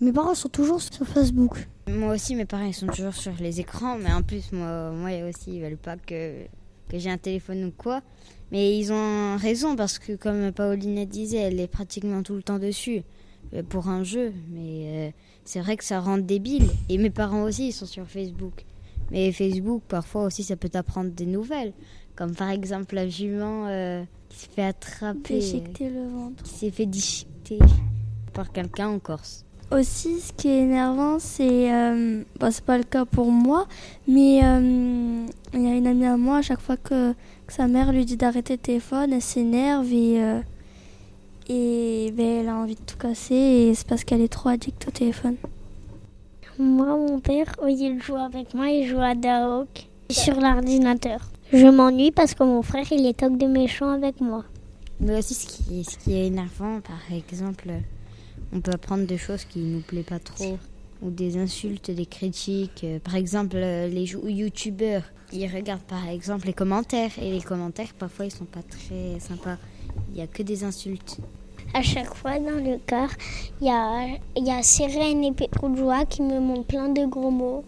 Mes 0.00 0.12
parents 0.12 0.34
sont 0.34 0.48
toujours 0.48 0.80
sur 0.80 1.06
Facebook. 1.06 1.68
Moi 1.88 2.14
aussi, 2.14 2.36
mes 2.36 2.44
parents 2.44 2.66
ils 2.66 2.74
sont 2.74 2.86
toujours 2.86 3.14
sur 3.14 3.32
les 3.40 3.58
écrans, 3.58 3.96
mais 3.98 4.12
en 4.12 4.22
plus, 4.22 4.52
moi, 4.52 4.92
moi 4.92 5.10
aussi, 5.28 5.56
ils 5.56 5.62
veulent 5.62 5.78
pas 5.78 5.96
que, 5.96 6.44
que 6.88 6.98
j'ai 6.98 7.10
un 7.10 7.18
téléphone 7.18 7.64
ou 7.64 7.72
quoi. 7.72 8.02
Mais 8.52 8.78
ils 8.78 8.92
ont 8.92 9.36
raison 9.36 9.74
parce 9.74 9.98
que, 9.98 10.14
comme 10.14 10.52
Pauline 10.52 11.04
disait, 11.06 11.38
elle 11.38 11.60
est 11.60 11.66
pratiquement 11.66 12.22
tout 12.22 12.34
le 12.34 12.42
temps 12.42 12.58
dessus 12.58 13.02
euh, 13.54 13.62
pour 13.62 13.88
un 13.88 14.04
jeu. 14.04 14.32
Mais 14.50 15.08
euh, 15.08 15.10
c'est 15.44 15.60
vrai 15.60 15.76
que 15.76 15.84
ça 15.84 15.98
rend 15.98 16.18
débile. 16.18 16.68
Et 16.88 16.98
mes 16.98 17.10
parents 17.10 17.42
aussi, 17.42 17.68
ils 17.68 17.72
sont 17.72 17.86
sur 17.86 18.06
Facebook. 18.06 18.64
Mais 19.10 19.32
Facebook, 19.32 19.82
parfois 19.88 20.24
aussi, 20.24 20.44
ça 20.44 20.56
peut 20.56 20.68
t'apprendre 20.68 21.10
des 21.10 21.26
nouvelles. 21.26 21.72
Comme 22.18 22.34
par 22.34 22.50
exemple 22.50 22.96
la 22.96 23.08
jument 23.08 23.66
euh, 23.68 24.02
qui 24.28 24.38
se 24.40 24.48
fait 24.48 24.64
attraper, 24.64 25.34
euh, 25.34 25.38
Déchiqueter 25.38 25.88
le 25.88 26.08
ventre. 26.08 26.42
qui 26.42 26.50
s'est 26.50 26.70
fait 26.72 26.86
déchiqueter 26.86 27.60
par 28.34 28.50
quelqu'un 28.50 28.88
en 28.88 28.98
Corse. 28.98 29.44
Aussi, 29.70 30.18
ce 30.18 30.32
qui 30.32 30.48
est 30.48 30.62
énervant, 30.62 31.20
c'est. 31.20 31.72
Euh, 31.72 32.24
bah, 32.40 32.50
c'est 32.50 32.64
pas 32.64 32.76
le 32.76 32.82
cas 32.82 33.04
pour 33.04 33.30
moi, 33.30 33.68
mais 34.08 34.40
euh, 34.42 35.26
il 35.54 35.62
y 35.62 35.66
a 35.68 35.74
une 35.76 35.86
amie 35.86 36.06
à 36.06 36.16
moi, 36.16 36.38
à 36.38 36.42
chaque 36.42 36.60
fois 36.60 36.76
que, 36.76 37.12
que 37.46 37.52
sa 37.52 37.68
mère 37.68 37.92
lui 37.92 38.04
dit 38.04 38.16
d'arrêter 38.16 38.54
le 38.54 38.58
téléphone, 38.58 39.12
elle 39.12 39.22
s'énerve 39.22 39.92
et. 39.92 40.20
euh, 40.20 40.40
et 41.50 42.12
ben, 42.16 42.40
elle 42.40 42.48
a 42.48 42.56
envie 42.56 42.74
de 42.74 42.80
tout 42.80 42.98
casser, 42.98 43.34
et 43.34 43.74
c'est 43.74 43.86
parce 43.86 44.02
qu'elle 44.04 44.20
est 44.22 44.28
trop 44.32 44.48
addicte 44.50 44.86
au 44.88 44.90
téléphone. 44.90 45.36
Moi, 46.58 46.86
mon 46.96 47.20
père, 47.20 47.54
au 47.62 47.66
lieu 47.66 47.94
de 47.94 48.00
jouer 48.00 48.20
avec 48.20 48.52
moi, 48.54 48.68
il 48.68 48.86
joue 48.86 49.00
à 49.00 49.14
Daok 49.14 49.86
sur 50.10 50.40
l'ordinateur. 50.40 51.20
Je 51.50 51.66
m'ennuie 51.66 52.10
parce 52.10 52.34
que 52.34 52.44
mon 52.44 52.60
frère, 52.60 52.84
il 52.92 53.06
est 53.06 53.14
toc 53.14 53.38
de 53.38 53.46
méchant 53.46 53.88
avec 53.88 54.20
moi. 54.20 54.44
Mais 55.00 55.18
aussi, 55.18 55.32
ce 55.32 55.46
qui, 55.46 55.80
est, 55.80 55.90
ce 55.90 55.96
qui 55.96 56.12
est 56.12 56.26
énervant, 56.26 56.80
par 56.80 57.00
exemple, 57.16 57.70
on 58.52 58.60
peut 58.60 58.72
apprendre 58.72 59.06
des 59.06 59.16
choses 59.16 59.44
qui 59.44 59.60
nous 59.60 59.80
plaisent 59.80 60.04
pas 60.04 60.18
trop, 60.18 60.58
ou 61.00 61.10
des 61.10 61.38
insultes, 61.38 61.90
des 61.90 62.04
critiques. 62.04 62.84
Par 63.02 63.14
exemple, 63.14 63.56
les 63.56 64.04
youtubeurs, 64.04 65.04
ils 65.32 65.46
regardent 65.46 65.80
par 65.82 66.06
exemple 66.08 66.46
les 66.48 66.52
commentaires, 66.52 67.12
et 67.18 67.32
les 67.32 67.40
commentaires, 67.40 67.94
parfois, 67.98 68.26
ils 68.26 68.30
sont 68.30 68.44
pas 68.44 68.62
très 68.62 69.18
sympas. 69.18 69.56
Il 70.12 70.18
y 70.18 70.22
a 70.22 70.26
que 70.26 70.42
des 70.42 70.64
insultes. 70.64 71.16
À 71.72 71.80
chaque 71.80 72.14
fois, 72.14 72.38
dans 72.38 72.62
le 72.62 72.78
car, 72.86 73.08
il 73.62 73.68
y 73.68 73.70
a, 73.70 74.06
y 74.36 74.50
a 74.50 74.62
Sérène 74.62 75.24
et 75.24 75.32
joie 75.76 76.04
qui 76.04 76.20
me 76.20 76.40
montrent 76.40 76.66
plein 76.66 76.90
de 76.90 77.06
gros 77.06 77.30
mots. 77.30 77.64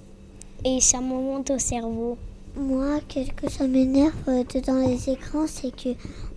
Et 0.66 0.80
ça 0.80 1.00
me 1.00 1.14
monte 1.14 1.50
au 1.50 1.58
cerveau. 1.58 2.18
Moi, 2.56 3.00
qu'est-ce 3.08 3.32
que 3.32 3.50
ça 3.50 3.66
m'énerve 3.66 4.14
euh, 4.28 4.44
dans 4.66 4.86
les 4.86 5.08
écrans, 5.10 5.46
c'est 5.46 5.70
que 5.74 5.90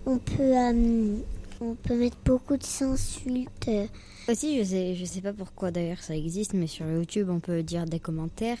on 0.06 0.18
peut, 0.18 0.56
euh, 0.56 1.16
on 1.60 1.74
peut 1.74 1.96
mettre 1.98 2.16
beaucoup 2.24 2.56
de 2.56 2.64
insultes. 2.82 3.68
euh, 3.68 3.86
Aussi, 4.28 4.58
je 4.58 4.64
sais, 4.64 4.94
je 4.94 5.04
sais 5.04 5.20
pas 5.20 5.32
pourquoi 5.32 5.70
d'ailleurs 5.70 6.00
ça 6.02 6.16
existe, 6.16 6.54
mais 6.54 6.66
sur 6.66 6.86
YouTube, 6.86 7.28
on 7.30 7.40
peut 7.40 7.62
dire 7.62 7.84
des 7.84 8.00
commentaires, 8.00 8.58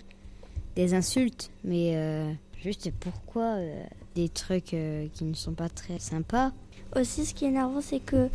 des 0.76 0.94
insultes, 0.94 1.50
mais 1.64 1.92
euh, 1.96 2.32
juste 2.62 2.90
pourquoi 3.00 3.54
euh, 3.56 3.82
des 4.14 4.28
trucs 4.28 4.76
qui 5.12 5.24
ne 5.24 5.34
sont 5.34 5.54
pas 5.54 5.68
très 5.68 5.98
sympas. 5.98 6.52
Aussi, 6.96 7.24
ce 7.24 7.34
qui 7.34 7.44
est 7.44 7.48
énervant, 7.48 7.80
c'est 7.80 8.00
que 8.00 8.28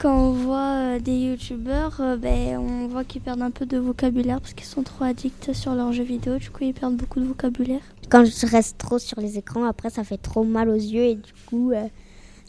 quand 0.00 0.16
on 0.16 0.32
voit 0.32 0.76
euh, 0.76 0.98
des 0.98 1.14
youtubeurs, 1.14 2.00
euh, 2.00 2.16
ben, 2.16 2.56
on 2.56 2.88
voit 2.88 3.04
qu'ils 3.04 3.20
perdent 3.20 3.42
un 3.42 3.50
peu 3.50 3.66
de 3.66 3.76
vocabulaire 3.76 4.40
parce 4.40 4.54
qu'ils 4.54 4.66
sont 4.66 4.82
trop 4.82 5.04
addicts 5.04 5.52
sur 5.52 5.74
leurs 5.74 5.92
jeux 5.92 6.04
vidéo, 6.04 6.38
du 6.38 6.48
coup, 6.48 6.64
ils 6.64 6.72
perdent 6.72 6.96
beaucoup 6.96 7.20
de 7.20 7.26
vocabulaire. 7.26 7.82
Quand 8.08 8.24
je 8.24 8.46
reste 8.46 8.78
trop 8.78 8.98
sur 8.98 9.20
les 9.20 9.36
écrans, 9.36 9.64
après, 9.64 9.90
ça 9.90 10.02
fait 10.02 10.16
trop 10.16 10.42
mal 10.42 10.70
aux 10.70 10.74
yeux 10.74 11.04
et 11.04 11.14
du 11.16 11.32
coup, 11.46 11.72
euh, 11.72 11.86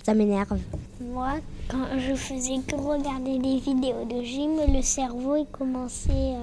ça 0.02 0.14
m'énerve. 0.14 0.58
Moi, 1.02 1.34
quand 1.68 1.86
je 1.98 2.16
faisais 2.16 2.62
que 2.66 2.76
regarder 2.76 3.38
des 3.38 3.58
vidéos 3.58 4.06
de 4.10 4.24
gym, 4.24 4.52
le 4.74 4.82
cerveau, 4.82 5.36
il 5.36 5.48
commençait 5.52 6.36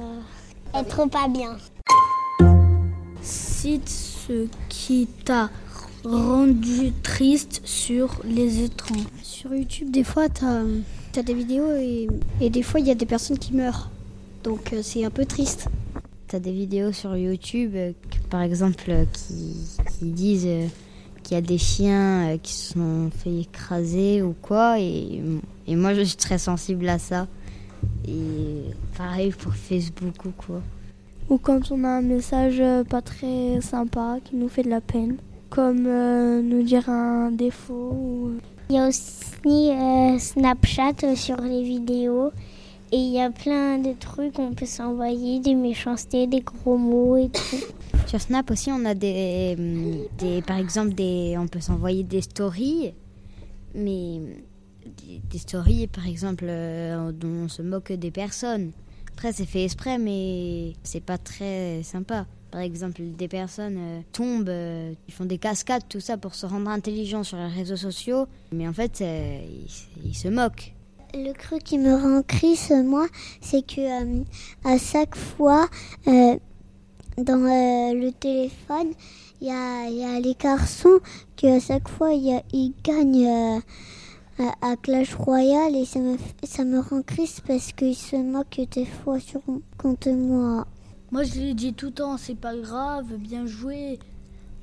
à 0.74 0.80
être 0.80 1.08
pas 1.08 1.26
bien. 1.28 1.56
Cite 3.22 3.88
ce 3.88 4.46
qui 4.68 5.08
t'a 5.24 5.48
rendu 6.04 6.92
triste 7.02 7.62
sur 7.64 8.20
les 8.24 8.64
écrans. 8.64 8.94
Sur 9.22 9.54
YouTube, 9.54 9.90
des 9.90 10.04
fois, 10.04 10.28
t'as 10.28 10.62
as 11.16 11.22
des 11.22 11.34
vidéos 11.34 11.72
et, 11.76 12.08
et 12.40 12.50
des 12.50 12.62
fois, 12.62 12.80
il 12.80 12.86
y 12.86 12.90
a 12.90 12.94
des 12.94 13.06
personnes 13.06 13.38
qui 13.38 13.54
meurent. 13.54 13.90
Donc, 14.44 14.72
euh, 14.72 14.80
c'est 14.82 15.04
un 15.04 15.10
peu 15.10 15.24
triste. 15.24 15.68
T'as 16.28 16.38
des 16.38 16.52
vidéos 16.52 16.92
sur 16.92 17.16
YouTube, 17.16 17.72
euh, 17.74 17.92
que- 18.10 18.18
par 18.28 18.42
exemple, 18.42 18.84
euh, 18.88 19.04
qui, 19.12 19.54
qui 19.98 20.04
disent, 20.06 20.48
qu'il 21.22 21.34
y 21.34 21.38
a 21.38 21.40
des 21.42 21.58
chiens 21.58 22.36
qui 22.42 22.52
se 22.52 22.72
sont 22.74 23.10
fait 23.16 23.34
écraser 23.40 24.22
ou 24.22 24.34
quoi. 24.40 24.78
Et, 24.80 25.20
et 25.66 25.76
moi, 25.76 25.94
je 25.94 26.02
suis 26.02 26.16
très 26.16 26.38
sensible 26.38 26.88
à 26.88 26.98
ça. 26.98 27.26
Et 28.06 28.62
pareil 28.96 29.30
pour 29.30 29.54
Facebook 29.54 30.24
ou 30.24 30.30
quoi. 30.36 30.60
Ou 31.30 31.38
quand 31.38 31.70
on 31.70 31.84
a 31.84 31.88
un 31.88 32.02
message 32.02 32.62
pas 32.88 33.02
très 33.02 33.60
sympa 33.60 34.16
qui 34.24 34.36
nous 34.36 34.48
fait 34.48 34.62
de 34.62 34.70
la 34.70 34.80
peine, 34.80 35.16
comme 35.50 35.84
euh, 35.86 36.40
nous 36.42 36.62
dire 36.62 36.88
un 36.88 37.30
défaut. 37.30 37.92
Ou... 37.92 38.30
Il 38.70 38.76
y 38.76 38.78
a 38.78 38.88
aussi 38.88 39.27
euh, 39.47 40.18
Snapchat 40.18 41.14
sur 41.14 41.40
les 41.40 41.62
vidéos. 41.62 42.33
Et 42.90 42.97
il 42.97 43.12
y 43.12 43.21
a 43.21 43.30
plein 43.30 43.78
de 43.78 43.92
trucs, 43.92 44.38
on 44.38 44.54
peut 44.54 44.66
s'envoyer 44.66 45.40
des 45.40 45.54
méchancetés, 45.54 46.26
des 46.26 46.40
gros 46.40 46.78
mots 46.78 47.16
et 47.18 47.28
tout. 47.28 47.57
Sur 48.07 48.21
Snap 48.21 48.50
aussi, 48.50 48.71
on 48.73 48.85
a 48.87 48.95
des, 48.95 49.57
des 50.18 50.40
par 50.40 50.57
exemple, 50.57 50.95
des, 50.95 51.37
on 51.38 51.47
peut 51.47 51.61
s'envoyer 51.61 52.02
des 52.02 52.23
stories, 52.23 52.95
mais 53.75 54.21
des, 54.87 55.21
des 55.30 55.38
stories, 55.38 55.87
par 55.87 56.07
exemple, 56.07 56.47
euh, 56.49 57.12
dont 57.12 57.45
on 57.45 57.49
se 57.49 57.61
moque 57.61 57.92
des 57.92 58.11
personnes. 58.11 58.73
Après, 59.12 59.33
c'est 59.33 59.45
fait 59.45 59.64
exprès, 59.64 59.99
mais 59.99 60.73
c'est 60.83 61.04
pas 61.04 61.18
très 61.18 61.83
sympa. 61.83 62.26
Par 62.50 62.62
exemple, 62.62 63.02
des 63.02 63.28
personnes 63.28 63.76
euh, 63.78 64.00
tombent, 64.12 64.49
euh, 64.49 64.95
ils 65.07 65.12
font 65.12 65.26
des 65.26 65.37
cascades, 65.37 65.83
tout 65.87 66.00
ça 66.00 66.17
pour 66.17 66.35
se 66.35 66.47
rendre 66.47 66.71
intelligents 66.71 67.23
sur 67.23 67.37
les 67.37 67.49
réseaux 67.49 67.76
sociaux, 67.76 68.26
mais 68.52 68.67
en 68.67 68.73
fait, 68.73 69.02
euh, 69.02 69.40
ils, 70.02 70.14
se 70.14 70.28
moquent. 70.28 70.75
Le 71.12 71.33
truc 71.33 71.62
qui 71.62 71.78
me 71.78 71.95
rend 71.95 72.23
triste, 72.23 72.73
moi, 72.73 73.07
c'est 73.43 73.67
que 73.67 74.23
à 74.64 74.78
chaque 74.78 75.14
fois, 75.17 75.69
dans 76.07 77.37
le 77.37 78.11
téléphone, 78.12 78.93
il 79.40 79.49
y 79.49 79.50
a, 79.50 80.21
les 80.21 80.35
garçons 80.35 81.00
que 81.37 81.57
à 81.57 81.61
chaque 81.61 81.88
fois, 81.88 82.12
ils 82.12 82.75
gagnent 82.83 83.62
à, 84.38 84.76
Clash 84.76 85.14
Royale 85.14 85.76
et 85.76 85.85
ça 85.85 85.99
me, 85.99 86.17
ça 86.45 86.64
me 86.64 86.81
rend 86.81 87.02
triste 87.02 87.43
parce 87.47 87.73
qu'ils 87.73 87.97
se 87.97 88.17
moquent 88.17 88.69
des 88.71 88.87
fois 88.87 89.19
sur, 89.19 89.40
contre 89.78 90.11
moi. 90.11 90.67
Moi, 91.10 91.22
je 91.22 91.40
lui 91.40 91.54
dis 91.54 91.72
tout 91.72 91.86
le 91.86 91.92
temps, 91.92 92.16
c'est 92.18 92.34
pas 92.34 92.54
grave, 92.56 93.06
bien 93.18 93.46
joué. 93.46 93.98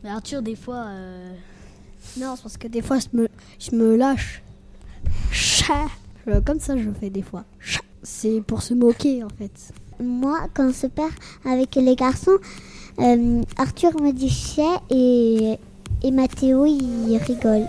Mais 0.03 0.09
Arthur, 0.09 0.41
des 0.41 0.55
fois, 0.55 0.85
euh, 0.89 1.33
Non, 2.17 2.35
c'est 2.35 2.43
parce 2.43 2.57
que 2.57 2.67
des 2.67 2.81
fois, 2.83 2.99
je 2.99 3.17
me, 3.17 3.27
je 3.59 3.75
me 3.75 3.95
lâche. 3.95 4.43
Chat. 5.31 5.87
Comme 6.45 6.59
ça, 6.59 6.77
je 6.77 6.89
fais 6.91 7.09
des 7.09 7.21
fois. 7.23 7.43
Chat. 7.59 7.81
C'est 8.03 8.41
pour 8.45 8.61
se 8.61 8.73
moquer, 8.75 9.23
en 9.23 9.29
fait. 9.29 9.73
Moi, 9.99 10.37
quand 10.53 10.67
on 10.69 10.73
se 10.73 10.87
perd 10.87 11.11
avec 11.45 11.75
les 11.75 11.95
garçons, 11.95 12.37
euh, 12.99 13.41
Arthur 13.57 13.99
me 14.01 14.11
dit 14.11 14.29
chais 14.29 14.63
et, 14.91 15.57
et 16.03 16.11
Mathéo, 16.11 16.65
il 16.65 17.17
rigole. 17.17 17.65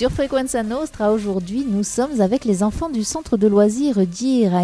Sur 0.00 0.10
Frequenza 0.10 0.62
Nostra, 0.62 1.12
aujourd'hui, 1.12 1.66
nous 1.68 1.82
sommes 1.82 2.22
avec 2.22 2.46
les 2.46 2.62
enfants 2.62 2.88
du 2.88 3.04
centre 3.04 3.36
de 3.36 3.46
loisirs 3.46 4.06
d'Ir 4.06 4.54
à 4.54 4.62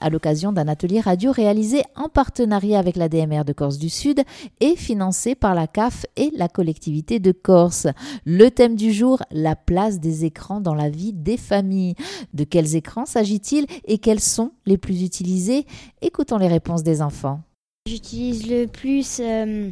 à 0.00 0.10
l'occasion 0.10 0.52
d'un 0.52 0.68
atelier 0.68 1.00
radio 1.00 1.32
réalisé 1.32 1.82
en 1.96 2.10
partenariat 2.10 2.78
avec 2.78 2.96
la 2.96 3.08
DMR 3.08 3.46
de 3.46 3.54
Corse 3.54 3.78
du 3.78 3.88
Sud 3.88 4.20
et 4.60 4.76
financé 4.76 5.34
par 5.34 5.54
la 5.54 5.66
CAF 5.66 6.04
et 6.16 6.30
la 6.36 6.48
collectivité 6.48 7.20
de 7.20 7.32
Corse. 7.32 7.86
Le 8.26 8.50
thème 8.50 8.76
du 8.76 8.92
jour, 8.92 9.22
la 9.30 9.56
place 9.56 9.98
des 9.98 10.26
écrans 10.26 10.60
dans 10.60 10.74
la 10.74 10.90
vie 10.90 11.14
des 11.14 11.38
familles. 11.38 11.94
De 12.34 12.44
quels 12.44 12.76
écrans 12.76 13.06
s'agit-il 13.06 13.64
et 13.86 13.96
quels 13.96 14.20
sont 14.20 14.52
les 14.66 14.76
plus 14.76 15.02
utilisés? 15.02 15.64
Écoutons 16.02 16.36
les 16.36 16.48
réponses 16.48 16.82
des 16.82 17.00
enfants. 17.00 17.40
J'utilise 17.86 18.46
le 18.46 18.66
plus 18.66 19.20
euh, 19.20 19.70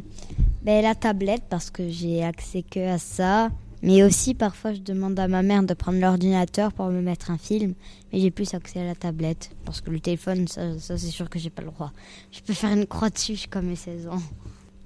ben, 0.63 0.81
la 0.81 0.95
tablette 0.95 1.43
parce 1.47 1.69
que 1.69 1.87
j'ai 1.89 2.23
accès 2.23 2.63
que 2.63 2.79
à 2.79 2.97
ça. 2.97 3.49
Mais 3.81 4.03
aussi, 4.03 4.33
parfois, 4.33 4.73
je 4.73 4.79
demande 4.81 5.17
à 5.19 5.27
ma 5.29 5.41
mère 5.41 5.63
de 5.63 5.73
prendre 5.73 5.99
l'ordinateur 5.99 6.73
pour 6.73 6.87
me 6.87 7.01
mettre 7.01 7.31
un 7.31 7.37
film. 7.37 7.73
Mais 8.11 8.19
j'ai 8.19 8.29
plus 8.31 8.53
accès 8.53 8.79
à 8.81 8.83
la 8.83 8.95
tablette. 8.95 9.51
Parce 9.65 9.79
que 9.81 9.89
le 9.89 9.99
téléphone, 10.01 10.47
ça, 10.49 10.77
ça, 10.79 10.97
c'est 10.97 11.07
sûr 11.07 11.29
que 11.29 11.39
j'ai 11.39 11.49
pas 11.49 11.61
le 11.61 11.69
droit. 11.71 11.91
Je 12.31 12.41
peux 12.41 12.53
faire 12.53 12.71
une 12.73 12.85
croix 12.85 13.09
dessus 13.09 13.35
jusqu'à 13.35 13.61
mes 13.61 13.75
16 13.77 14.07
ans. 14.07 14.21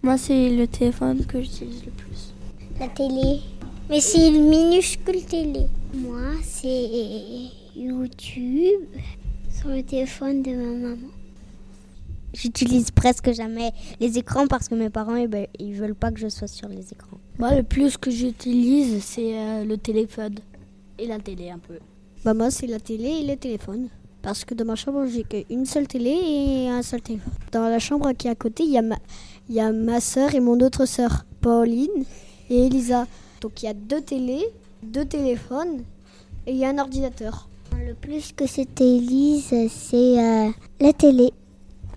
Moi, 0.03 0.17
c'est 0.17 0.49
le 0.49 0.67
téléphone 0.67 1.25
que 1.25 1.41
j'utilise 1.41 1.83
le 1.85 1.91
plus. 1.91 2.33
La 2.79 2.87
télé. 2.87 3.39
Mais 3.89 3.99
c'est 3.99 4.27
une 4.27 4.47
minuscule 4.49 5.23
télé. 5.25 5.65
Moi, 5.95 6.31
c'est 6.43 6.89
YouTube 7.75 8.81
sur 9.49 9.69
le 9.69 9.81
téléphone 9.83 10.43
de 10.43 10.51
ma 10.51 10.87
maman. 10.89 11.07
J'utilise 12.33 12.89
presque 12.91 13.31
jamais 13.31 13.71
les 13.99 14.17
écrans 14.17 14.47
parce 14.47 14.67
que 14.67 14.75
mes 14.75 14.89
parents 14.89 15.15
ils, 15.15 15.27
veulent- 15.27 15.47
ils 15.59 15.73
veulent 15.73 15.93
pas 15.95 16.11
que 16.11 16.19
je 16.19 16.29
sois 16.29 16.47
sur 16.47 16.67
les 16.67 16.91
écrans. 16.91 17.19
Moi, 17.39 17.55
le 17.55 17.63
plus 17.63 17.97
que 17.97 18.11
j'utilise, 18.11 19.03
c'est 19.03 19.37
euh, 19.37 19.65
le 19.65 19.77
téléphone 19.77 20.35
et 20.99 21.07
la 21.07 21.19
télé 21.19 21.49
un 21.49 21.57
peu. 21.57 21.79
Bah, 22.23 22.33
moi, 22.33 22.51
c'est 22.51 22.67
la 22.67 22.79
télé 22.79 23.09
et 23.21 23.25
le 23.25 23.35
téléphone. 23.35 23.89
Parce 24.21 24.45
que 24.45 24.53
dans 24.53 24.65
ma 24.65 24.75
chambre, 24.75 25.05
j'ai 25.07 25.23
qu'une 25.23 25.65
seule 25.65 25.87
télé 25.87 26.11
et 26.11 26.69
un 26.69 26.81
seul 26.81 27.01
téléphone. 27.01 27.33
Dans 27.51 27.67
la 27.67 27.79
chambre 27.79 28.11
qui 28.13 28.27
est 28.27 28.31
à 28.31 28.35
côté, 28.35 28.63
il 28.63 28.71
y 28.71 28.77
a 28.77 28.81
ma, 28.81 28.97
il 29.49 29.55
y 29.55 29.59
a 29.59 29.71
ma 29.71 29.99
soeur 29.99 30.33
et 30.33 30.39
mon 30.39 30.59
autre 30.61 30.85
soeur, 30.85 31.25
Pauline 31.41 32.05
et 32.49 32.67
Elisa. 32.67 33.07
Donc, 33.41 33.61
il 33.61 33.65
y 33.65 33.69
a 33.69 33.73
deux 33.73 34.01
télés, 34.01 34.45
deux 34.83 35.05
téléphones 35.05 35.83
et 36.45 36.51
il 36.51 36.57
y 36.57 36.65
a 36.65 36.69
un 36.69 36.77
ordinateur. 36.77 37.49
Le 37.85 37.95
plus 37.95 38.31
que 38.31 38.45
c'était 38.45 38.97
Elise, 38.97 39.53
c'est 39.69 40.19
euh, 40.19 40.49
la 40.79 40.93
télé. 40.93 41.33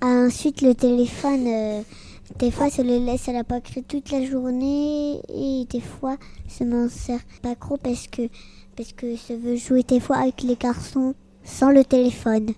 Ensuite, 0.03 0.63
le 0.63 0.75
téléphone, 0.75 1.47
euh, 1.47 1.83
des 2.39 2.51
fois, 2.51 2.69
ça 2.69 2.83
le 2.83 2.99
laisse 3.05 3.29
à 3.29 3.33
la 3.33 3.45
pâquerie 3.45 3.83
toute 3.83 4.11
la 4.11 4.25
journée 4.25 5.21
et 5.29 5.65
des 5.69 5.81
fois, 5.81 6.17
ça 6.49 6.65
m'en 6.65 6.89
sert 6.89 7.21
pas 7.43 7.55
trop 7.55 7.77
parce 7.79 8.09
que, 8.09 8.29
parce 8.77 8.93
que 8.93 9.17
ça 9.17 9.37
veut 9.37 9.57
jouer 9.57 9.83
des 9.83 10.01
fois 10.01 10.19
avec 10.19 10.43
les 10.43 10.57
garçons 10.57 11.15
sans 11.45 11.71
le 11.71 11.85
téléphone. 11.85 12.51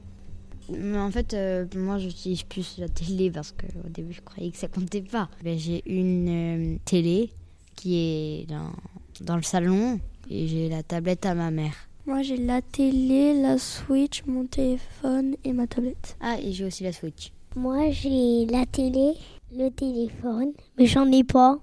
Mais 0.71 0.99
en 0.99 1.11
fait, 1.11 1.33
euh, 1.33 1.65
moi, 1.77 1.99
j'utilise 1.99 2.43
plus 2.43 2.77
la 2.79 2.89
télé 2.89 3.31
parce 3.31 3.53
qu'au 3.53 3.89
début, 3.89 4.13
je 4.13 4.21
croyais 4.21 4.51
que 4.51 4.57
ça 4.59 4.69
comptait 4.69 5.03
pas. 5.03 5.29
Ben, 5.43 5.59
j'ai 5.59 5.83
une 5.87 6.75
euh, 6.75 6.77
télé 6.85 7.31
qui 7.77 7.97
est 7.97 8.47
dans, 8.49 8.73
dans 9.21 9.37
le 9.37 9.43
salon 9.43 10.01
et 10.29 10.49
j'ai 10.49 10.69
la 10.69 10.83
tablette 10.83 11.25
à 11.25 11.35
ma 11.35 11.51
mère. 11.51 11.75
Moi, 12.05 12.23
j'ai 12.23 12.37
la 12.37 12.63
télé, 12.63 13.41
la 13.41 13.59
Switch, 13.59 14.25
mon 14.27 14.47
téléphone 14.47 15.37
et 15.45 15.53
ma 15.53 15.67
tablette. 15.67 16.17
Ah, 16.21 16.37
et 16.41 16.53
j'ai 16.53 16.65
aussi 16.65 16.83
la 16.83 16.93
Switch. 16.93 17.33
Moi, 17.55 17.91
j'ai 17.91 18.47
la 18.47 18.67
télé, 18.67 19.15
le 19.57 19.71
téléphone, 19.71 20.53
mais 20.79 20.87
j'en 20.87 21.11
ai 21.11 21.25
pas. 21.25 21.59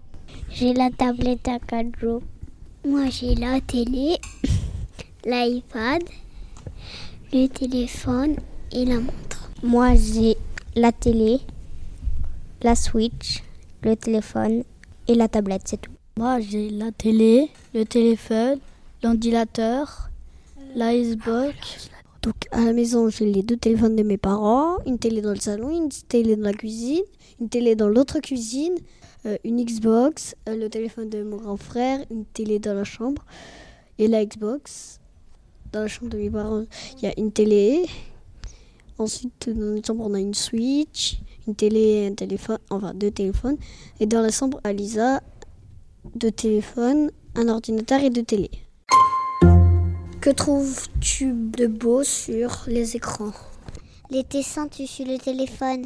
J'ai 0.50 0.74
la 0.74 0.90
tablette 0.90 1.48
à 1.48 1.60
4 1.60 2.00
jours. 2.00 2.22
Moi, 2.86 3.10
j'ai 3.10 3.36
la 3.36 3.62
télé, 3.62 4.18
l'iPad, 5.26 6.04
le 7.32 7.48
téléphone 7.48 8.36
et 8.72 8.86
la 8.86 9.00
montre. 9.00 9.52
Moi, 9.64 9.96
j'ai 9.96 10.38
la 10.76 10.92
télé, 10.92 11.40
la 12.62 12.76
Switch, 12.76 13.44
le 13.82 13.96
téléphone 13.96 14.64
et 15.08 15.16
la 15.16 15.28
tablette, 15.28 15.64
c'est 15.66 15.82
tout. 15.82 15.92
Moi, 16.18 16.40
j'ai 16.40 16.70
la 16.70 16.92
télé, 16.92 17.50
le 17.74 17.86
téléphone, 17.86 18.60
l'ordinateur, 19.04 20.10
la 20.76 20.96
Xbox. 20.96 21.90
Donc, 22.26 22.48
à 22.50 22.66
la 22.66 22.74
maison, 22.74 23.08
j'ai 23.08 23.32
les 23.32 23.44
deux 23.44 23.56
téléphones 23.56 23.96
de 23.96 24.02
mes 24.02 24.18
parents, 24.18 24.78
une 24.88 24.98
télé 24.98 25.22
dans 25.22 25.30
le 25.30 25.40
salon, 25.40 25.70
une 25.70 25.90
télé 25.90 26.36
dans 26.36 26.42
la 26.42 26.54
cuisine, 26.54 27.04
une 27.40 27.50
télé 27.50 27.76
dans 27.76 27.88
l'autre 27.88 28.20
cuisine, 28.20 28.74
euh, 29.28 29.38
une 29.44 29.64
Xbox, 29.64 30.34
euh, 30.50 30.56
le 30.56 30.68
téléphone 30.68 31.08
de 31.08 31.22
mon 31.22 31.38
grand 31.38 31.56
frère, 31.56 32.04
une 32.10 32.26
télé 32.26 32.58
dans 32.58 32.74
la 32.74 32.84
chambre 32.84 33.24
et 34.00 34.08
la 34.08 34.26
Xbox 34.26 35.00
dans 35.72 35.82
la 35.82 35.88
chambre 35.88 36.10
de 36.10 36.18
mes 36.18 36.32
parents, 36.32 36.66
il 36.98 37.04
y 37.04 37.08
a 37.08 37.14
une 37.16 37.32
télé. 37.32 37.86
Ensuite, 38.98 39.48
dans 39.48 39.76
notre 39.76 39.86
chambre, 39.86 40.06
on 40.10 40.16
a 40.16 40.20
une 40.20 40.34
Switch, 40.34 41.20
une 41.48 41.54
télé, 41.54 42.08
un 42.12 42.16
téléphone, 42.16 42.58
enfin 42.72 42.96
deux 42.96 43.12
téléphones. 43.12 43.58
Et 44.00 44.08
dans 44.08 44.22
la 44.22 44.32
chambre 44.32 44.60
à 44.64 44.74
Lisa, 44.74 45.22
deux 46.16 46.32
téléphones, 46.32 47.12
un 47.36 47.50
ordinateur 47.50 48.02
et 48.02 48.10
deux 48.10 48.24
télés. 48.24 48.65
Que 50.26 50.32
trouves-tu 50.32 51.34
de 51.34 51.68
beau 51.68 52.04
sur 52.04 52.64
les 52.66 52.96
écrans? 52.96 53.32
Les 54.10 54.24
dessins 54.24 54.68
tu 54.68 54.88
sur 54.88 55.06
le 55.06 55.20
téléphone. 55.20 55.86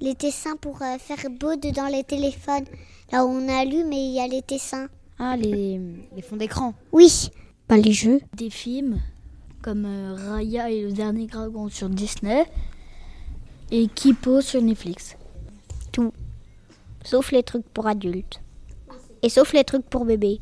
Les 0.00 0.14
dessins 0.14 0.54
pour 0.54 0.80
euh, 0.82 0.98
faire 0.98 1.18
beau 1.40 1.56
dedans 1.56 1.88
les 1.88 2.04
téléphones. 2.04 2.66
Là 3.10 3.26
où 3.26 3.30
on 3.30 3.48
allume 3.48 3.92
et 3.92 3.96
il 3.96 4.12
y 4.12 4.20
a 4.20 4.28
les 4.28 4.42
dessins. 4.42 4.86
Ah, 5.18 5.36
les, 5.36 5.80
les 6.14 6.22
fonds 6.22 6.36
d'écran. 6.36 6.74
Oui. 6.92 7.30
Pas 7.66 7.76
les 7.76 7.92
jeux. 7.92 8.20
Des 8.36 8.50
films 8.50 9.00
comme 9.62 9.84
euh, 9.84 10.14
Raya 10.14 10.70
et 10.70 10.82
le 10.82 10.92
dernier 10.92 11.26
dragon 11.26 11.68
sur 11.68 11.88
Disney 11.88 12.46
et 13.72 13.88
Kipo 13.88 14.42
sur 14.42 14.62
Netflix. 14.62 15.16
Tout. 15.90 16.12
Sauf 17.04 17.32
les 17.32 17.42
trucs 17.42 17.68
pour 17.70 17.88
adultes. 17.88 18.40
Et 19.22 19.28
sauf 19.28 19.54
les 19.54 19.64
trucs 19.64 19.86
pour 19.86 20.04
bébés. 20.04 20.40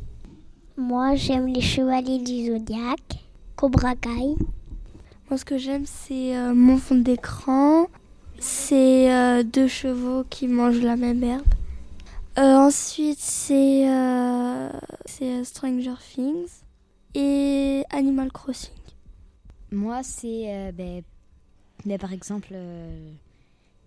Moi, 0.82 1.14
j'aime 1.14 1.46
les 1.46 1.60
chevaliers 1.60 2.18
du 2.18 2.46
zodiaque, 2.46 3.22
Cobra 3.54 3.94
Kai. 3.94 4.34
Moi, 5.30 5.38
ce 5.38 5.44
que 5.44 5.56
j'aime, 5.56 5.84
c'est 5.86 6.36
euh, 6.36 6.52
mon 6.54 6.76
fond 6.76 6.96
d'écran. 6.96 7.86
C'est 8.40 9.12
euh, 9.14 9.44
deux 9.44 9.68
chevaux 9.68 10.24
qui 10.28 10.48
mangent 10.48 10.80
la 10.82 10.96
même 10.96 11.22
herbe. 11.22 11.46
Euh, 12.36 12.56
ensuite, 12.56 13.20
c'est 13.20 13.88
euh, 13.88 14.70
c'est, 15.06 15.30
euh, 15.30 15.44
Stranger 15.44 15.94
Things 16.14 16.48
et 17.14 17.84
Animal 17.90 18.32
Crossing. 18.32 18.72
Moi, 19.70 20.02
c'est 20.02 20.46
euh, 20.52 20.72
ben, 20.72 21.02
ben, 21.86 21.96
par 21.98 22.12
exemple 22.12 22.48
euh, 22.52 23.08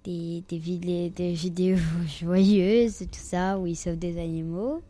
des, 0.05 0.45
des, 0.47 0.57
vid- 0.59 1.11
des 1.13 1.33
vidéos 1.33 1.77
joyeuses, 2.07 2.99
tout 2.99 3.19
ça, 3.19 3.59
où 3.59 3.67
ils 3.67 3.75
sauvent 3.75 3.99
des 3.99 4.17
animaux. 4.17 4.81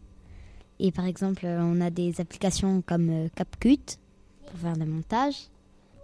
Et 0.79 0.91
par 0.91 1.05
exemple, 1.05 1.45
euh, 1.45 1.61
on 1.61 1.79
a 1.81 1.89
des 1.89 2.19
applications 2.19 2.81
comme 2.81 3.09
euh, 3.09 3.27
CapCut 3.35 3.97
pour 4.47 4.59
faire 4.59 4.73
des 4.73 4.85
montages. 4.85 5.49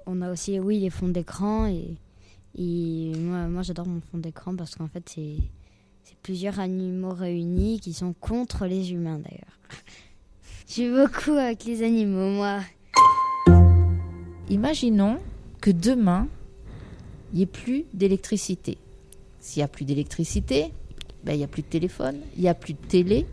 On 0.06 0.22
a 0.22 0.32
aussi, 0.32 0.60
oui, 0.60 0.80
les 0.80 0.90
fonds 0.90 1.10
d'écran. 1.10 1.68
Et, 1.68 3.14
moi, 3.16 3.62
j'adore 3.62 3.88
mon 3.88 4.02
fond 4.02 4.18
d'écran 4.18 4.56
parce 4.56 4.76
qu'en 4.76 4.88
fait, 4.88 5.04
c'est 5.10 5.38
plusieurs 6.24 6.60
animaux 6.60 7.14
réunis 7.14 7.80
qui 7.80 7.94
sont 7.94 8.14
contre 8.14 8.66
les 8.66 8.92
humains 8.94 9.20
d'ailleurs. 9.20 9.60
Suis 10.66 10.90
beaucoup 10.90 11.32
avec 11.32 11.66
les 11.66 11.84
animaux, 11.84 12.30
moi. 12.32 12.62
Imaginons 14.50 15.18
que 15.62 15.72
demain, 15.72 16.28
il 17.34 17.38
n'y 17.38 17.44
ait 17.44 17.46
plus 17.46 17.86
d'électricité. 17.94 18.78
S'il 19.40 19.62
n'y 19.62 19.64
a 19.64 19.68
plus 19.68 19.86
d'électricité, 19.86 20.72
ben, 21.24 21.34
il 21.34 21.38
n'y 21.38 21.44
a 21.44 21.48
plus 21.48 21.62
de 21.62 21.68
téléphone, 21.68 22.18
il 22.36 22.42
n'y 22.42 22.50
a 22.50 22.54
plus 22.54 22.74
de 22.74 22.80
télé, 22.88 23.26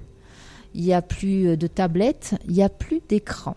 il 0.75 0.85
n'y 0.85 0.93
a 0.93 1.03
plus 1.03 1.57
de 1.57 1.67
tablette, 1.67 2.35
il 2.47 2.53
n'y 2.55 2.63
a 2.63 2.69
plus 2.69 3.01
d'écran. 3.09 3.55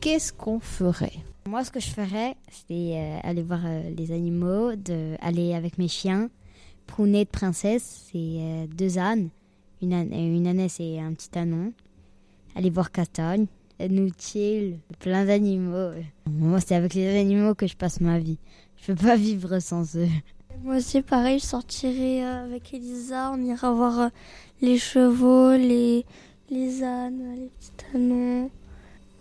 Qu'est-ce 0.00 0.32
qu'on 0.32 0.60
ferait? 0.60 1.12
Moi, 1.48 1.64
ce 1.64 1.70
que 1.70 1.80
je 1.80 1.88
ferais, 1.88 2.36
c'est 2.50 2.98
euh, 2.98 3.18
aller 3.22 3.42
voir 3.42 3.60
euh, 3.64 3.90
les 3.96 4.12
animaux, 4.12 4.74
de, 4.74 5.14
aller 5.20 5.54
avec 5.54 5.78
mes 5.78 5.88
chiens. 5.88 6.28
Prounet 6.86 7.24
de 7.24 7.30
princesse, 7.30 8.08
c'est 8.10 8.18
euh, 8.18 8.66
deux 8.66 8.98
ânes, 8.98 9.28
une, 9.82 9.92
âne- 9.92 10.12
euh, 10.12 10.36
une 10.36 10.46
et 10.46 11.00
un 11.00 11.12
petit 11.14 11.36
ânon. 11.38 11.72
Aller 12.54 12.70
voir 12.70 12.90
Castagne, 12.90 13.46
nous 13.88 14.10
chill, 14.18 14.78
plein 15.00 15.24
d'animaux. 15.24 15.90
Moi, 16.26 16.60
c'est 16.60 16.74
avec 16.74 16.94
les 16.94 17.18
animaux 17.18 17.54
que 17.54 17.66
je 17.66 17.76
passe 17.76 18.00
ma 18.00 18.18
vie. 18.18 18.38
Je 18.76 18.92
peux 18.92 19.06
pas 19.06 19.16
vivre 19.16 19.58
sans 19.58 19.96
eux. 19.96 20.08
Moi 20.62 20.76
aussi, 20.76 21.02
pareil, 21.02 21.38
je 21.38 21.44
sortirai 21.44 22.24
euh, 22.24 22.44
avec 22.44 22.74
Elisa. 22.74 23.30
On 23.32 23.42
ira 23.42 23.72
voir 23.72 24.00
euh, 24.00 24.08
les 24.60 24.78
chevaux, 24.78 25.52
les, 25.52 26.04
les 26.50 26.82
ânes, 26.82 27.34
les 27.36 27.48
petits 27.48 27.96
anneaux. 27.96 28.50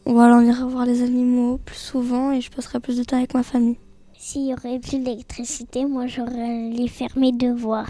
Voilà, 0.05 0.37
on 0.37 0.41
ira 0.41 0.65
voir 0.65 0.85
les 0.85 1.01
animaux 1.01 1.57
plus 1.57 1.77
souvent 1.77 2.31
et 2.31 2.41
je 2.41 2.51
passerai 2.51 2.79
plus 2.79 2.97
de 2.97 3.03
temps 3.03 3.17
avec 3.17 3.33
ma 3.33 3.43
famille. 3.43 3.77
S'il 4.17 4.47
y 4.47 4.53
aurait 4.53 4.79
plus 4.79 4.99
d'électricité, 4.99 5.85
moi 5.85 6.07
j'aurais 6.07 6.69
les 6.69 6.87
faire 6.87 7.09
mes 7.17 7.31
devoirs. 7.31 7.89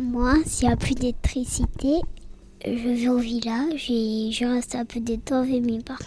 Moi, 0.00 0.34
s'il 0.44 0.68
n'y 0.68 0.74
a 0.74 0.76
plus 0.76 0.94
d'électricité, 0.94 2.00
je 2.64 2.88
vais 2.88 3.08
au 3.08 3.18
village 3.18 3.90
et 3.90 4.30
je 4.32 4.44
reste 4.44 4.74
un 4.74 4.84
peu 4.84 5.00
de 5.00 5.16
temps 5.16 5.42
avec 5.42 5.64
mes 5.64 5.78
parents. 5.78 6.04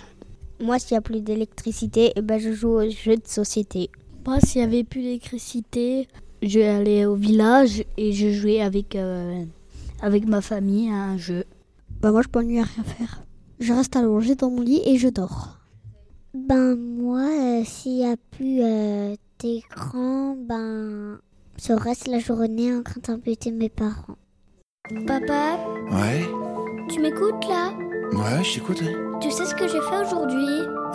Moi, 0.59 0.79
s'il 0.79 0.95
n'y 0.95 0.99
a 0.99 1.01
plus 1.01 1.21
d'électricité, 1.21 2.13
eh 2.15 2.21
ben, 2.21 2.39
je 2.39 2.51
joue 2.51 2.69
aux 2.69 2.89
jeux 2.89 3.17
de 3.17 3.27
société. 3.27 3.89
Moi, 4.25 4.39
s'il 4.39 4.61
n'y 4.61 4.67
avait 4.67 4.83
plus 4.83 5.01
d'électricité, 5.01 6.07
je 6.47 6.59
vais 6.59 6.67
aller 6.67 7.05
au 7.05 7.15
village 7.15 7.83
et 7.97 8.11
je 8.13 8.31
jouais 8.31 8.61
avec, 8.61 8.95
euh, 8.95 9.43
avec 10.01 10.27
ma 10.27 10.41
famille 10.41 10.89
à 10.89 10.95
un 10.95 11.17
jeu. 11.17 11.43
Bah 12.01 12.11
moi 12.11 12.21
je 12.21 12.27
m'ennuie 12.33 12.59
à 12.59 12.63
rien 12.63 12.83
faire. 12.83 13.21
Je 13.59 13.73
reste 13.73 13.95
allongée 13.95 14.35
dans 14.35 14.49
mon 14.49 14.61
lit 14.61 14.81
et 14.85 14.97
je 14.97 15.07
dors. 15.09 15.57
Ben 16.33 16.75
moi, 16.75 17.21
euh, 17.21 17.61
s'il 17.65 17.95
n'y 17.95 18.05
a 18.05 18.15
plus 18.31 18.59
euh, 18.61 19.15
d'écran, 19.39 20.35
ben 20.37 21.17
je 21.65 21.71
reste 21.73 22.07
la 22.07 22.19
journée 22.19 22.73
en 22.75 22.83
train 22.83 22.99
d'embêter 23.07 23.51
mes 23.51 23.69
parents. 23.69 24.17
Papa, 25.07 25.57
Ouais, 25.91 26.25
tu 26.89 26.99
m'écoutes 26.99 27.47
là? 27.47 27.71
Ouais, 28.11 28.43
je 28.43 28.55
t'écoute. 28.55 28.81
ouais. 28.81 28.93
Tu 29.21 29.31
sais 29.31 29.45
ce 29.45 29.55
que 29.55 29.67
j'ai 29.67 29.79
fait 29.81 30.05
aujourd'hui? 30.05 30.45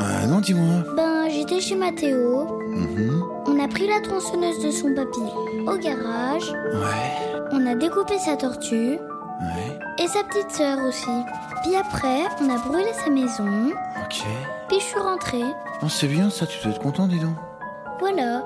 Euh, 0.01 0.27
non, 0.27 0.41
dis-moi. 0.41 0.85
Ben, 0.97 1.29
j'étais 1.31 1.61
chez 1.61 1.75
Mathéo. 1.77 2.47
Mhm. 2.69 3.23
On 3.61 3.65
a 3.65 3.69
pris 3.69 3.87
la 3.87 4.01
tronçonneuse 4.01 4.59
de 4.65 4.71
son 4.71 4.95
papy 4.95 5.21
au 5.67 5.77
garage. 5.77 6.51
Ouais, 6.51 7.45
On 7.53 7.67
a 7.67 7.75
découpé 7.75 8.19
sa 8.19 8.35
tortue 8.35 8.93
ouais, 8.97 9.79
et 9.99 10.09
sa 10.09 10.25
petite 10.25 10.51
sœur 10.51 10.79
aussi. 10.89 11.11
Puis 11.63 11.77
après, 11.77 12.23
on 12.41 12.49
a 12.49 12.57
brûlé 12.57 12.91
sa 12.95 13.11
maison. 13.11 13.69
ok. 14.03 14.25
Puis 14.69 14.81
je 14.81 14.85
suis 14.85 14.99
rentrée. 14.99 15.45
Non, 15.83 15.91
c'est 15.91 16.07
bien 16.07 16.31
ça, 16.31 16.47
tu 16.47 16.59
dois 16.63 16.73
être 16.73 16.81
content, 16.81 17.07
dis 17.07 17.19
donc. 17.19 17.35
Voilà. 17.99 18.43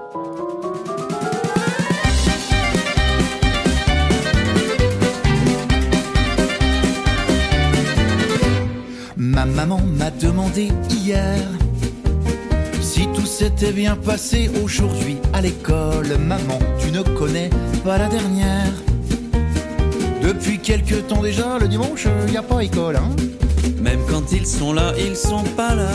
Ma 9.17 9.45
maman 9.45 9.79
m'a 9.97 10.11
demandé 10.11 10.73
hier 10.91 11.39
s'était 13.35 13.73
bien 13.73 13.97
passé 13.97 14.49
aujourd'hui 14.63 15.17
à 15.33 15.41
l'école. 15.41 16.07
Maman, 16.19 16.61
tu 16.79 16.93
ne 16.93 17.03
connais 17.03 17.51
pas 17.85 17.99
la 17.99 18.07
dernière. 18.07 18.73
Depuis 20.23 20.61
quelque 20.61 20.95
temps 21.01 21.21
déjà, 21.21 21.59
le 21.59 21.67
dimanche, 21.67 22.07
y 22.33 22.37
a 22.37 22.43
pas 22.45 22.63
école, 22.63 22.95
hein 22.95 23.11
Même 23.83 23.99
quand 24.09 24.31
ils 24.31 24.47
sont 24.47 24.73
là, 24.73 24.93
ils 24.97 25.17
sont 25.17 25.43
pas 25.57 25.75
là. 25.75 25.91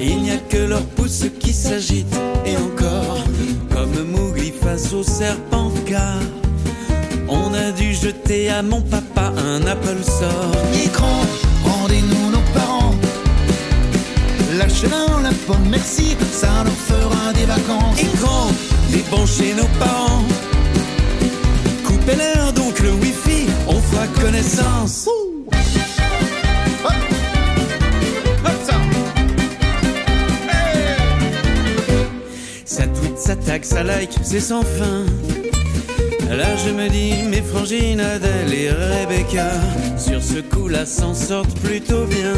Il 0.00 0.22
n'y 0.22 0.30
a 0.30 0.36
que 0.36 0.58
leur 0.58 0.82
pouce 0.82 1.24
qui 1.40 1.52
s'agite 1.52 2.14
et 2.46 2.56
encore, 2.56 3.24
comme 3.72 4.12
Mowgli 4.12 4.52
face 4.52 4.92
au 4.92 5.02
serpent 5.02 5.72
car 5.86 6.20
on 7.28 7.52
a 7.52 7.72
dû 7.72 7.94
jeter 7.94 8.48
à 8.48 8.62
mon 8.62 8.80
papa 8.80 9.32
un 9.36 9.66
Apple 9.66 10.04
sort. 10.04 10.52
Écran, 10.84 11.20
Lâchez-leur 14.60 15.22
la 15.22 15.30
pomme, 15.46 15.68
merci, 15.70 16.14
ça 16.30 16.48
leur 16.64 16.74
fera 16.74 17.32
des 17.32 17.46
vacances. 17.46 17.98
Écran, 17.98 18.48
débranchez 18.92 19.54
nos 19.54 19.68
parents. 19.78 20.22
Coupez-leur 21.82 22.52
donc 22.52 22.78
le 22.80 22.90
wifi, 22.90 23.46
on 23.66 23.80
fera 23.80 24.06
connaissance. 24.22 25.08
Hop. 26.84 26.92
Hop, 28.44 28.52
ça. 28.62 28.74
Ça 32.66 32.86
tweet, 32.86 33.18
ça 33.18 33.36
tag, 33.36 33.64
ça 33.64 33.82
like, 33.82 34.12
c'est 34.22 34.40
sans 34.40 34.60
fin. 34.60 35.06
Là 36.36 36.54
je 36.62 36.70
me 36.70 36.86
dis, 36.90 37.14
mes 37.30 37.40
frangines 37.40 38.00
Adèle 38.00 38.52
et 38.52 38.70
Rebecca, 38.70 39.52
sur 39.96 40.22
ce 40.22 40.40
coup-là 40.40 40.84
s'en 40.84 41.14
sortent 41.14 41.58
plutôt 41.60 42.04
bien. 42.04 42.34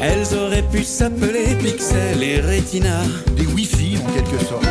Elles 0.00 0.34
auraient 0.34 0.62
pu 0.62 0.84
s'appeler 0.84 1.56
Pixel 1.56 2.22
et 2.22 2.40
Retina. 2.40 3.02
Des 3.36 3.46
Wi-Fi 3.46 3.98
en 3.98 4.10
quelque 4.12 4.44
sorte. 4.44 4.64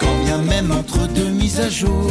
Quand 0.00 0.24
bien 0.24 0.38
même 0.38 0.70
entre 0.72 1.06
deux 1.08 1.28
mises 1.28 1.60
à 1.60 1.68
jour, 1.68 2.10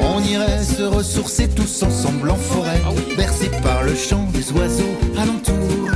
on 0.00 0.22
irait 0.24 0.64
se 0.64 0.82
ressourcer 0.82 1.48
tous 1.48 1.82
ensemble 1.82 2.30
en 2.30 2.36
forêt, 2.36 2.80
bercés 3.16 3.50
par 3.62 3.84
le 3.84 3.94
chant 3.94 4.28
des 4.32 4.50
oiseaux 4.52 4.96
alentour. 5.16 5.90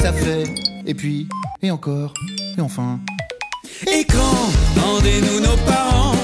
Ça 0.00 0.12
fait, 0.12 0.44
et 0.86 0.94
puis, 0.94 1.28
et 1.62 1.70
encore, 1.70 2.14
et 2.56 2.60
enfin. 2.60 3.00
Écran, 3.86 4.50
rendez-nous 4.80 5.40
nos 5.40 5.56
parents? 5.66 6.14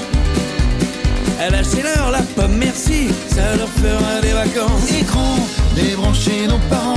Lâchez-leur 1.51 2.11
la 2.11 2.21
pomme, 2.21 2.57
merci, 2.57 3.09
ça 3.29 3.55
leur 3.57 3.69
fera 3.69 4.21
des 4.21 4.31
vacances. 4.31 4.91
Écran, 4.99 5.35
débranchez 5.75 6.47
nos 6.47 6.57
parents? 6.69 6.94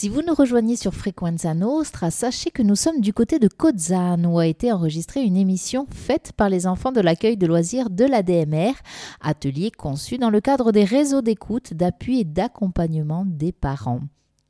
Si 0.00 0.08
vous 0.08 0.22
nous 0.22 0.32
rejoignez 0.32 0.76
sur 0.76 0.94
Frequenza 0.94 1.54
Nostra, 1.54 2.12
sachez 2.12 2.52
que 2.52 2.62
nous 2.62 2.76
sommes 2.76 3.00
du 3.00 3.12
côté 3.12 3.40
de 3.40 3.48
Kozan 3.48 4.22
où 4.26 4.38
a 4.38 4.46
été 4.46 4.70
enregistrée 4.70 5.24
une 5.24 5.36
émission 5.36 5.88
faite 5.90 6.30
par 6.36 6.48
les 6.48 6.68
enfants 6.68 6.92
de 6.92 7.00
l'accueil 7.00 7.36
de 7.36 7.48
loisirs 7.48 7.90
de 7.90 8.04
l'ADMR, 8.04 8.74
atelier 9.20 9.72
conçu 9.72 10.16
dans 10.16 10.30
le 10.30 10.40
cadre 10.40 10.70
des 10.70 10.84
réseaux 10.84 11.20
d'écoute, 11.20 11.74
d'appui 11.74 12.20
et 12.20 12.24
d'accompagnement 12.24 13.24
des 13.26 13.50
parents. 13.50 14.02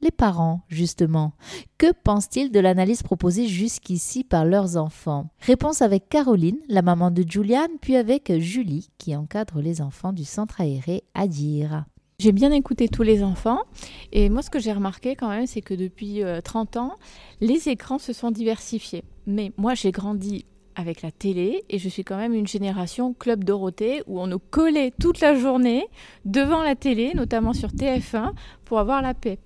Les 0.02 0.11
parents, 0.11 0.61
justement, 0.68 1.32
que 1.78 1.92
pensent-ils 2.04 2.52
de 2.52 2.61
l'analyse 2.61 3.02
proposée 3.02 3.48
jusqu'ici 3.48 4.24
par 4.24 4.44
leurs 4.44 4.76
enfants? 4.76 5.30
Réponse 5.40 5.80
avec 5.80 6.11
Caroline, 6.11 6.58
la 6.68 6.82
maman 6.82 7.11
de 7.11 7.24
Julian, 7.26 7.68
puis 7.80 7.96
avec 7.96 8.38
Julie, 8.38 8.90
qui 8.98 9.16
encadre 9.16 9.62
les 9.62 9.80
enfants 9.80 10.12
du 10.12 10.26
centre 10.26 10.61
aéré 10.61 11.04
à 11.14 11.26
dire. 11.26 11.87
J'ai 12.20 12.33
bien 12.33 12.50
écouté 12.50 12.88
tous 12.88 13.04
les 13.04 13.22
enfants 13.22 13.61
et 14.11 14.28
moi 14.28 14.42
ce 14.42 14.50
que 14.50 14.59
j'ai 14.59 14.72
remarqué 14.72 15.14
quand 15.14 15.28
même 15.28 15.46
c'est 15.46 15.61
que 15.61 15.72
depuis 15.72 16.20
30 16.42 16.76
ans, 16.76 16.96
les 17.40 17.68
écrans 17.68 18.00
se 18.00 18.12
sont 18.12 18.33
diversifiés. 18.33 19.04
Mais 19.28 19.52
moi 19.57 19.74
j'ai 19.74 19.92
grandi 19.92 20.44
avec 20.74 21.02
la 21.02 21.12
télé 21.12 21.62
et 21.70 21.78
je 21.78 21.88
suis 21.88 22.02
quand 22.02 22.16
même 22.16 22.35
une 22.35 22.48
génération 22.48 23.14
Club 23.14 23.44
Dorothée 23.44 24.02
où 24.09 24.20
on 24.20 24.26
nous 24.26 24.40
collait 24.40 24.92
toute 24.98 25.20
la 25.20 25.37
journée 25.37 25.87
devant 26.24 26.64
la 26.64 26.74
télé, 26.74 27.12
notamment 27.14 27.52
sur 27.52 27.68
TF1, 27.68 28.33
pour 28.64 28.81
avoir 28.81 29.00
la 29.00 29.14
paix. 29.14 29.38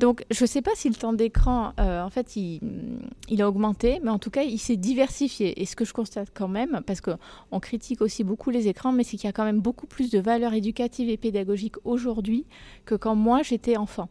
Donc, 0.00 0.24
je 0.30 0.44
ne 0.44 0.46
sais 0.46 0.62
pas 0.62 0.70
si 0.74 0.88
le 0.88 0.94
temps 0.94 1.12
d'écran, 1.12 1.74
euh, 1.78 2.02
en 2.02 2.08
fait, 2.08 2.34
il, 2.34 3.42
a 3.42 3.46
augmenté, 3.46 4.00
mais 4.02 4.08
en 4.08 4.18
tout 4.18 4.30
cas, 4.30 4.44
il 4.44 4.56
s'est 4.56 4.78
diversifié. 4.78 5.60
Et 5.60 5.66
ce 5.66 5.76
que 5.76 5.84
je 5.84 5.92
constate 5.92 6.28
quand 6.32 6.48
même, 6.48 6.80
parce 6.86 7.02
qu'on 7.02 7.60
critique 7.60 8.00
aussi 8.00 8.24
beaucoup 8.24 8.48
les 8.48 8.66
écrans, 8.66 8.92
mais 8.92 9.04
c'est 9.04 9.18
qu'il 9.18 9.26
y 9.26 9.28
a 9.28 9.34
quand 9.34 9.44
même 9.44 9.60
beaucoup 9.60 9.86
plus 9.86 10.10
de 10.10 10.18
valeurs 10.18 10.54
éducatives 10.54 11.10
et 11.10 11.18
pédagogiques 11.18 11.76
aujourd'hui 11.84 12.46
que 12.86 12.94
quand 12.94 13.14
moi 13.14 13.42
j'étais 13.42 13.76
enfant. 13.76 14.08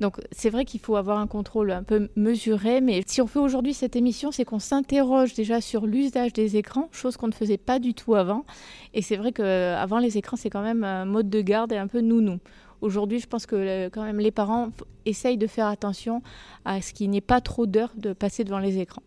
Donc 0.00 0.18
c'est 0.32 0.48
vrai 0.48 0.64
qu'il 0.64 0.80
faut 0.80 0.96
avoir 0.96 1.18
un 1.18 1.26
contrôle 1.26 1.72
un 1.72 1.82
peu 1.82 2.08
mesuré, 2.16 2.80
mais 2.80 3.02
si 3.06 3.20
on 3.20 3.26
fait 3.26 3.38
aujourd'hui 3.38 3.74
cette 3.74 3.96
émission, 3.96 4.30
c'est 4.30 4.46
qu'on 4.46 4.60
s'interroge 4.60 5.34
déjà 5.34 5.60
sur 5.60 5.84
l'usage 5.86 6.32
des 6.32 6.56
écrans, 6.56 6.88
chose 6.90 7.18
qu'on 7.18 7.26
ne 7.26 7.32
faisait 7.32 7.58
pas 7.58 7.78
du 7.78 7.92
tout 7.92 8.14
avant. 8.14 8.46
Et 8.94 9.02
c'est 9.02 9.16
vrai 9.16 9.32
qu'avant 9.32 9.98
les 9.98 10.16
écrans, 10.16 10.38
c'est 10.38 10.48
quand 10.50 10.62
même 10.62 10.84
un 10.84 11.04
mode 11.04 11.28
de 11.28 11.42
garde 11.42 11.72
et 11.72 11.76
un 11.76 11.88
peu 11.88 12.00
nounou. 12.00 12.38
Aujourd'hui, 12.80 13.18
je 13.18 13.26
pense 13.26 13.46
que 13.46 13.56
euh, 13.56 13.90
quand 13.90 14.04
même 14.04 14.20
les 14.20 14.30
parents 14.30 14.70
essayent 15.04 15.38
de 15.38 15.46
faire 15.46 15.66
attention 15.66 16.22
à 16.64 16.80
ce 16.80 16.92
qu'il 16.92 17.10
n'y 17.10 17.18
ait 17.18 17.20
pas 17.20 17.40
trop 17.40 17.66
d'heures 17.66 17.92
de 17.96 18.12
passer 18.12 18.44
devant 18.44 18.60
les 18.60 18.78
écrans. 18.78 19.02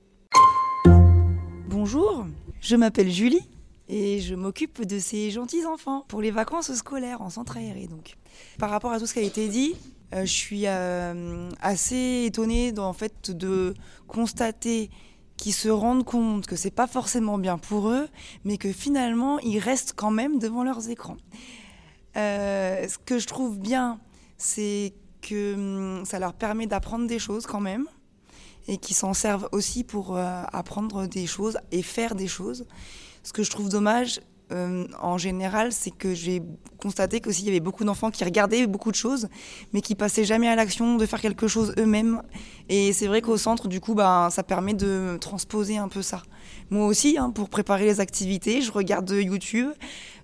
Bonjour, 1.67 2.25
je 2.59 2.75
m'appelle 2.75 3.09
Julie 3.09 3.47
et 3.87 4.19
je 4.19 4.35
m'occupe 4.35 4.85
de 4.85 4.99
ces 4.99 5.31
gentils 5.31 5.65
enfants 5.65 6.03
pour 6.09 6.21
les 6.21 6.31
vacances 6.31 6.73
scolaires 6.73 7.21
en 7.21 7.29
centre 7.29 7.55
aéré. 7.55 7.87
Donc, 7.87 8.17
par 8.59 8.69
rapport 8.69 8.91
à 8.91 8.99
tout 8.99 9.05
ce 9.05 9.13
qui 9.13 9.19
a 9.19 9.23
été 9.23 9.47
dit, 9.47 9.75
euh, 10.13 10.25
je 10.25 10.31
suis 10.31 10.63
euh, 10.65 11.49
assez 11.61 12.25
étonnée 12.25 12.73
en 12.77 12.93
fait 12.93 13.31
de 13.31 13.73
constater 14.07 14.89
qu'ils 15.37 15.53
se 15.53 15.69
rendent 15.69 16.03
compte 16.03 16.45
que 16.45 16.57
c'est 16.57 16.71
pas 16.71 16.87
forcément 16.87 17.37
bien 17.37 17.57
pour 17.57 17.89
eux, 17.89 18.07
mais 18.43 18.57
que 18.57 18.71
finalement 18.71 19.39
ils 19.39 19.59
restent 19.59 19.93
quand 19.95 20.11
même 20.11 20.39
devant 20.39 20.63
leurs 20.63 20.89
écrans. 20.89 21.17
Euh, 22.17 22.87
ce 22.87 22.97
que 22.97 23.19
je 23.19 23.27
trouve 23.27 23.59
bien, 23.59 23.99
c'est 24.37 24.93
que 25.21 25.53
hum, 25.53 26.05
ça 26.05 26.19
leur 26.19 26.33
permet 26.33 26.67
d'apprendre 26.67 27.07
des 27.07 27.19
choses 27.19 27.45
quand 27.45 27.61
même 27.61 27.85
et 28.67 28.77
qu'ils 28.77 28.95
s'en 28.95 29.13
servent 29.13 29.49
aussi 29.51 29.83
pour 29.83 30.15
euh, 30.15 30.43
apprendre 30.51 31.07
des 31.07 31.25
choses 31.25 31.57
et 31.71 31.81
faire 31.81 32.15
des 32.15 32.27
choses. 32.27 32.65
Ce 33.23 33.33
que 33.33 33.43
je 33.43 33.49
trouve 33.49 33.69
dommage, 33.69 34.21
euh, 34.51 34.85
en 34.99 35.17
général, 35.17 35.71
c'est 35.71 35.91
que 35.91 36.13
j'ai 36.13 36.41
constaté 36.81 37.21
qu'aussi 37.21 37.43
il 37.43 37.45
y 37.45 37.49
avait 37.49 37.59
beaucoup 37.59 37.83
d'enfants 37.83 38.11
qui 38.11 38.23
regardaient 38.23 38.67
beaucoup 38.67 38.91
de 38.91 38.95
choses, 38.95 39.29
mais 39.73 39.81
qui 39.81 39.95
passaient 39.95 40.25
jamais 40.25 40.47
à 40.47 40.55
l'action 40.55 40.97
de 40.97 41.05
faire 41.05 41.21
quelque 41.21 41.47
chose 41.47 41.73
eux-mêmes. 41.77 42.21
Et 42.67 42.91
c'est 42.93 43.07
vrai 43.07 43.21
qu'au 43.21 43.37
centre, 43.37 43.67
du 43.67 43.79
coup, 43.79 43.95
bah, 43.95 44.29
ça 44.31 44.43
permet 44.43 44.73
de 44.73 45.17
transposer 45.21 45.77
un 45.77 45.87
peu 45.87 46.01
ça. 46.01 46.23
Moi 46.71 46.87
aussi, 46.87 47.17
hein, 47.17 47.29
pour 47.29 47.49
préparer 47.49 47.85
les 47.85 47.99
activités, 47.99 48.61
je 48.61 48.71
regarde 48.71 49.09
YouTube, 49.09 49.69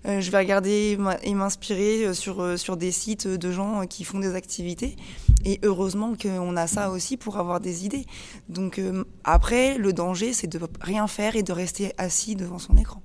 euh, 0.06 0.20
je 0.20 0.30
vais 0.30 0.38
regarder 0.38 0.98
et 1.22 1.34
m'inspirer 1.34 2.06
euh, 2.06 2.14
sur, 2.14 2.58
sur 2.58 2.76
des 2.76 2.90
sites 2.90 3.28
de 3.28 3.52
gens 3.52 3.86
qui 3.86 4.02
font 4.02 4.18
des 4.18 4.34
activités. 4.34 4.96
Et 5.44 5.60
heureusement 5.62 6.14
qu'on 6.20 6.56
a 6.56 6.66
ça 6.66 6.90
aussi 6.90 7.16
pour 7.16 7.36
avoir 7.36 7.60
des 7.60 7.84
idées. 7.84 8.06
Donc 8.48 8.80
après, 9.22 9.78
le 9.78 9.92
danger, 9.92 10.32
c'est 10.32 10.48
de 10.48 10.58
rien 10.80 11.06
faire 11.06 11.36
et 11.36 11.42
de 11.42 11.52
rester 11.52 11.92
assis 11.98 12.34
devant 12.34 12.58
son 12.58 12.76
écran. 12.76 13.02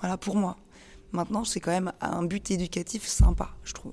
Voilà, 0.00 0.16
pour 0.16 0.36
moi. 0.36 0.56
Maintenant, 1.12 1.44
c'est 1.44 1.60
quand 1.60 1.70
même 1.70 1.92
un 2.00 2.22
but 2.24 2.50
éducatif 2.50 3.06
sympa, 3.06 3.50
je 3.62 3.72
trouve. 3.72 3.92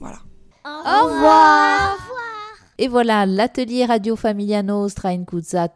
Voilà. 0.00 0.18
Au 0.64 1.04
revoir. 1.04 1.04
Au 1.04 1.06
revoir. 1.06 2.35
Et 2.78 2.88
voilà, 2.88 3.24
l'atelier 3.24 3.86
radio 3.86 4.16
Familia 4.16 4.62
Nostra 4.62 5.12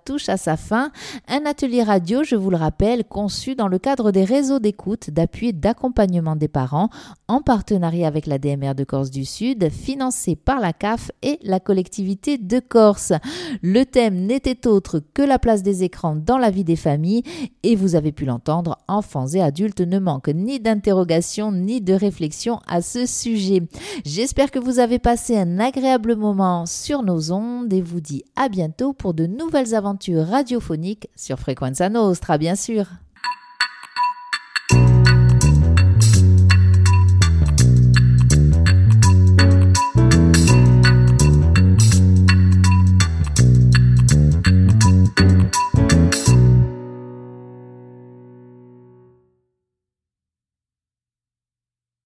touche 0.04 0.28
à 0.28 0.36
sa 0.36 0.58
fin. 0.58 0.92
Un 1.28 1.46
atelier 1.46 1.82
radio, 1.82 2.24
je 2.24 2.36
vous 2.36 2.50
le 2.50 2.58
rappelle, 2.58 3.04
conçu 3.04 3.54
dans 3.54 3.68
le 3.68 3.78
cadre 3.78 4.10
des 4.10 4.24
réseaux 4.24 4.58
d'écoute, 4.58 5.08
d'appui 5.08 5.48
et 5.48 5.52
d'accompagnement 5.54 6.36
des 6.36 6.48
parents, 6.48 6.90
en 7.26 7.40
partenariat 7.40 8.06
avec 8.06 8.26
la 8.26 8.38
DMR 8.38 8.74
de 8.74 8.84
Corse 8.84 9.10
du 9.10 9.24
Sud, 9.24 9.70
financé 9.70 10.36
par 10.36 10.60
la 10.60 10.74
CAF 10.74 11.10
et 11.22 11.38
la 11.42 11.58
collectivité 11.58 12.36
de 12.36 12.60
Corse. 12.60 13.14
Le 13.62 13.84
thème 13.84 14.26
n'était 14.26 14.66
autre 14.66 15.00
que 15.14 15.22
la 15.22 15.38
place 15.38 15.62
des 15.62 15.84
écrans 15.84 16.16
dans 16.16 16.36
la 16.36 16.50
vie 16.50 16.64
des 16.64 16.76
familles, 16.76 17.22
et 17.62 17.76
vous 17.76 17.94
avez 17.94 18.12
pu 18.12 18.26
l'entendre, 18.26 18.76
enfants 18.88 19.28
et 19.28 19.40
adultes 19.40 19.80
ne 19.80 19.98
manquent 19.98 20.34
ni 20.34 20.60
d'interrogations 20.60 21.50
ni 21.50 21.80
de 21.80 21.94
réflexions 21.94 22.60
à 22.68 22.82
ce 22.82 23.06
sujet. 23.06 23.62
J'espère 24.04 24.50
que 24.50 24.58
vous 24.58 24.80
avez 24.80 24.98
passé 24.98 25.38
un 25.38 25.58
agréable 25.58 26.14
moment 26.14 26.66
sur 26.90 27.04
nos 27.04 27.30
ondes 27.30 27.72
et 27.72 27.82
vous 27.82 28.00
dit 28.00 28.24
à 28.34 28.48
bientôt 28.48 28.92
pour 28.92 29.14
de 29.14 29.24
nouvelles 29.24 29.76
aventures 29.76 30.26
radiophoniques 30.26 31.08
sur 31.14 31.38
Frequenza 31.38 31.88
Nostra, 31.88 32.36
bien 32.36 32.56
sûr. 32.56 32.86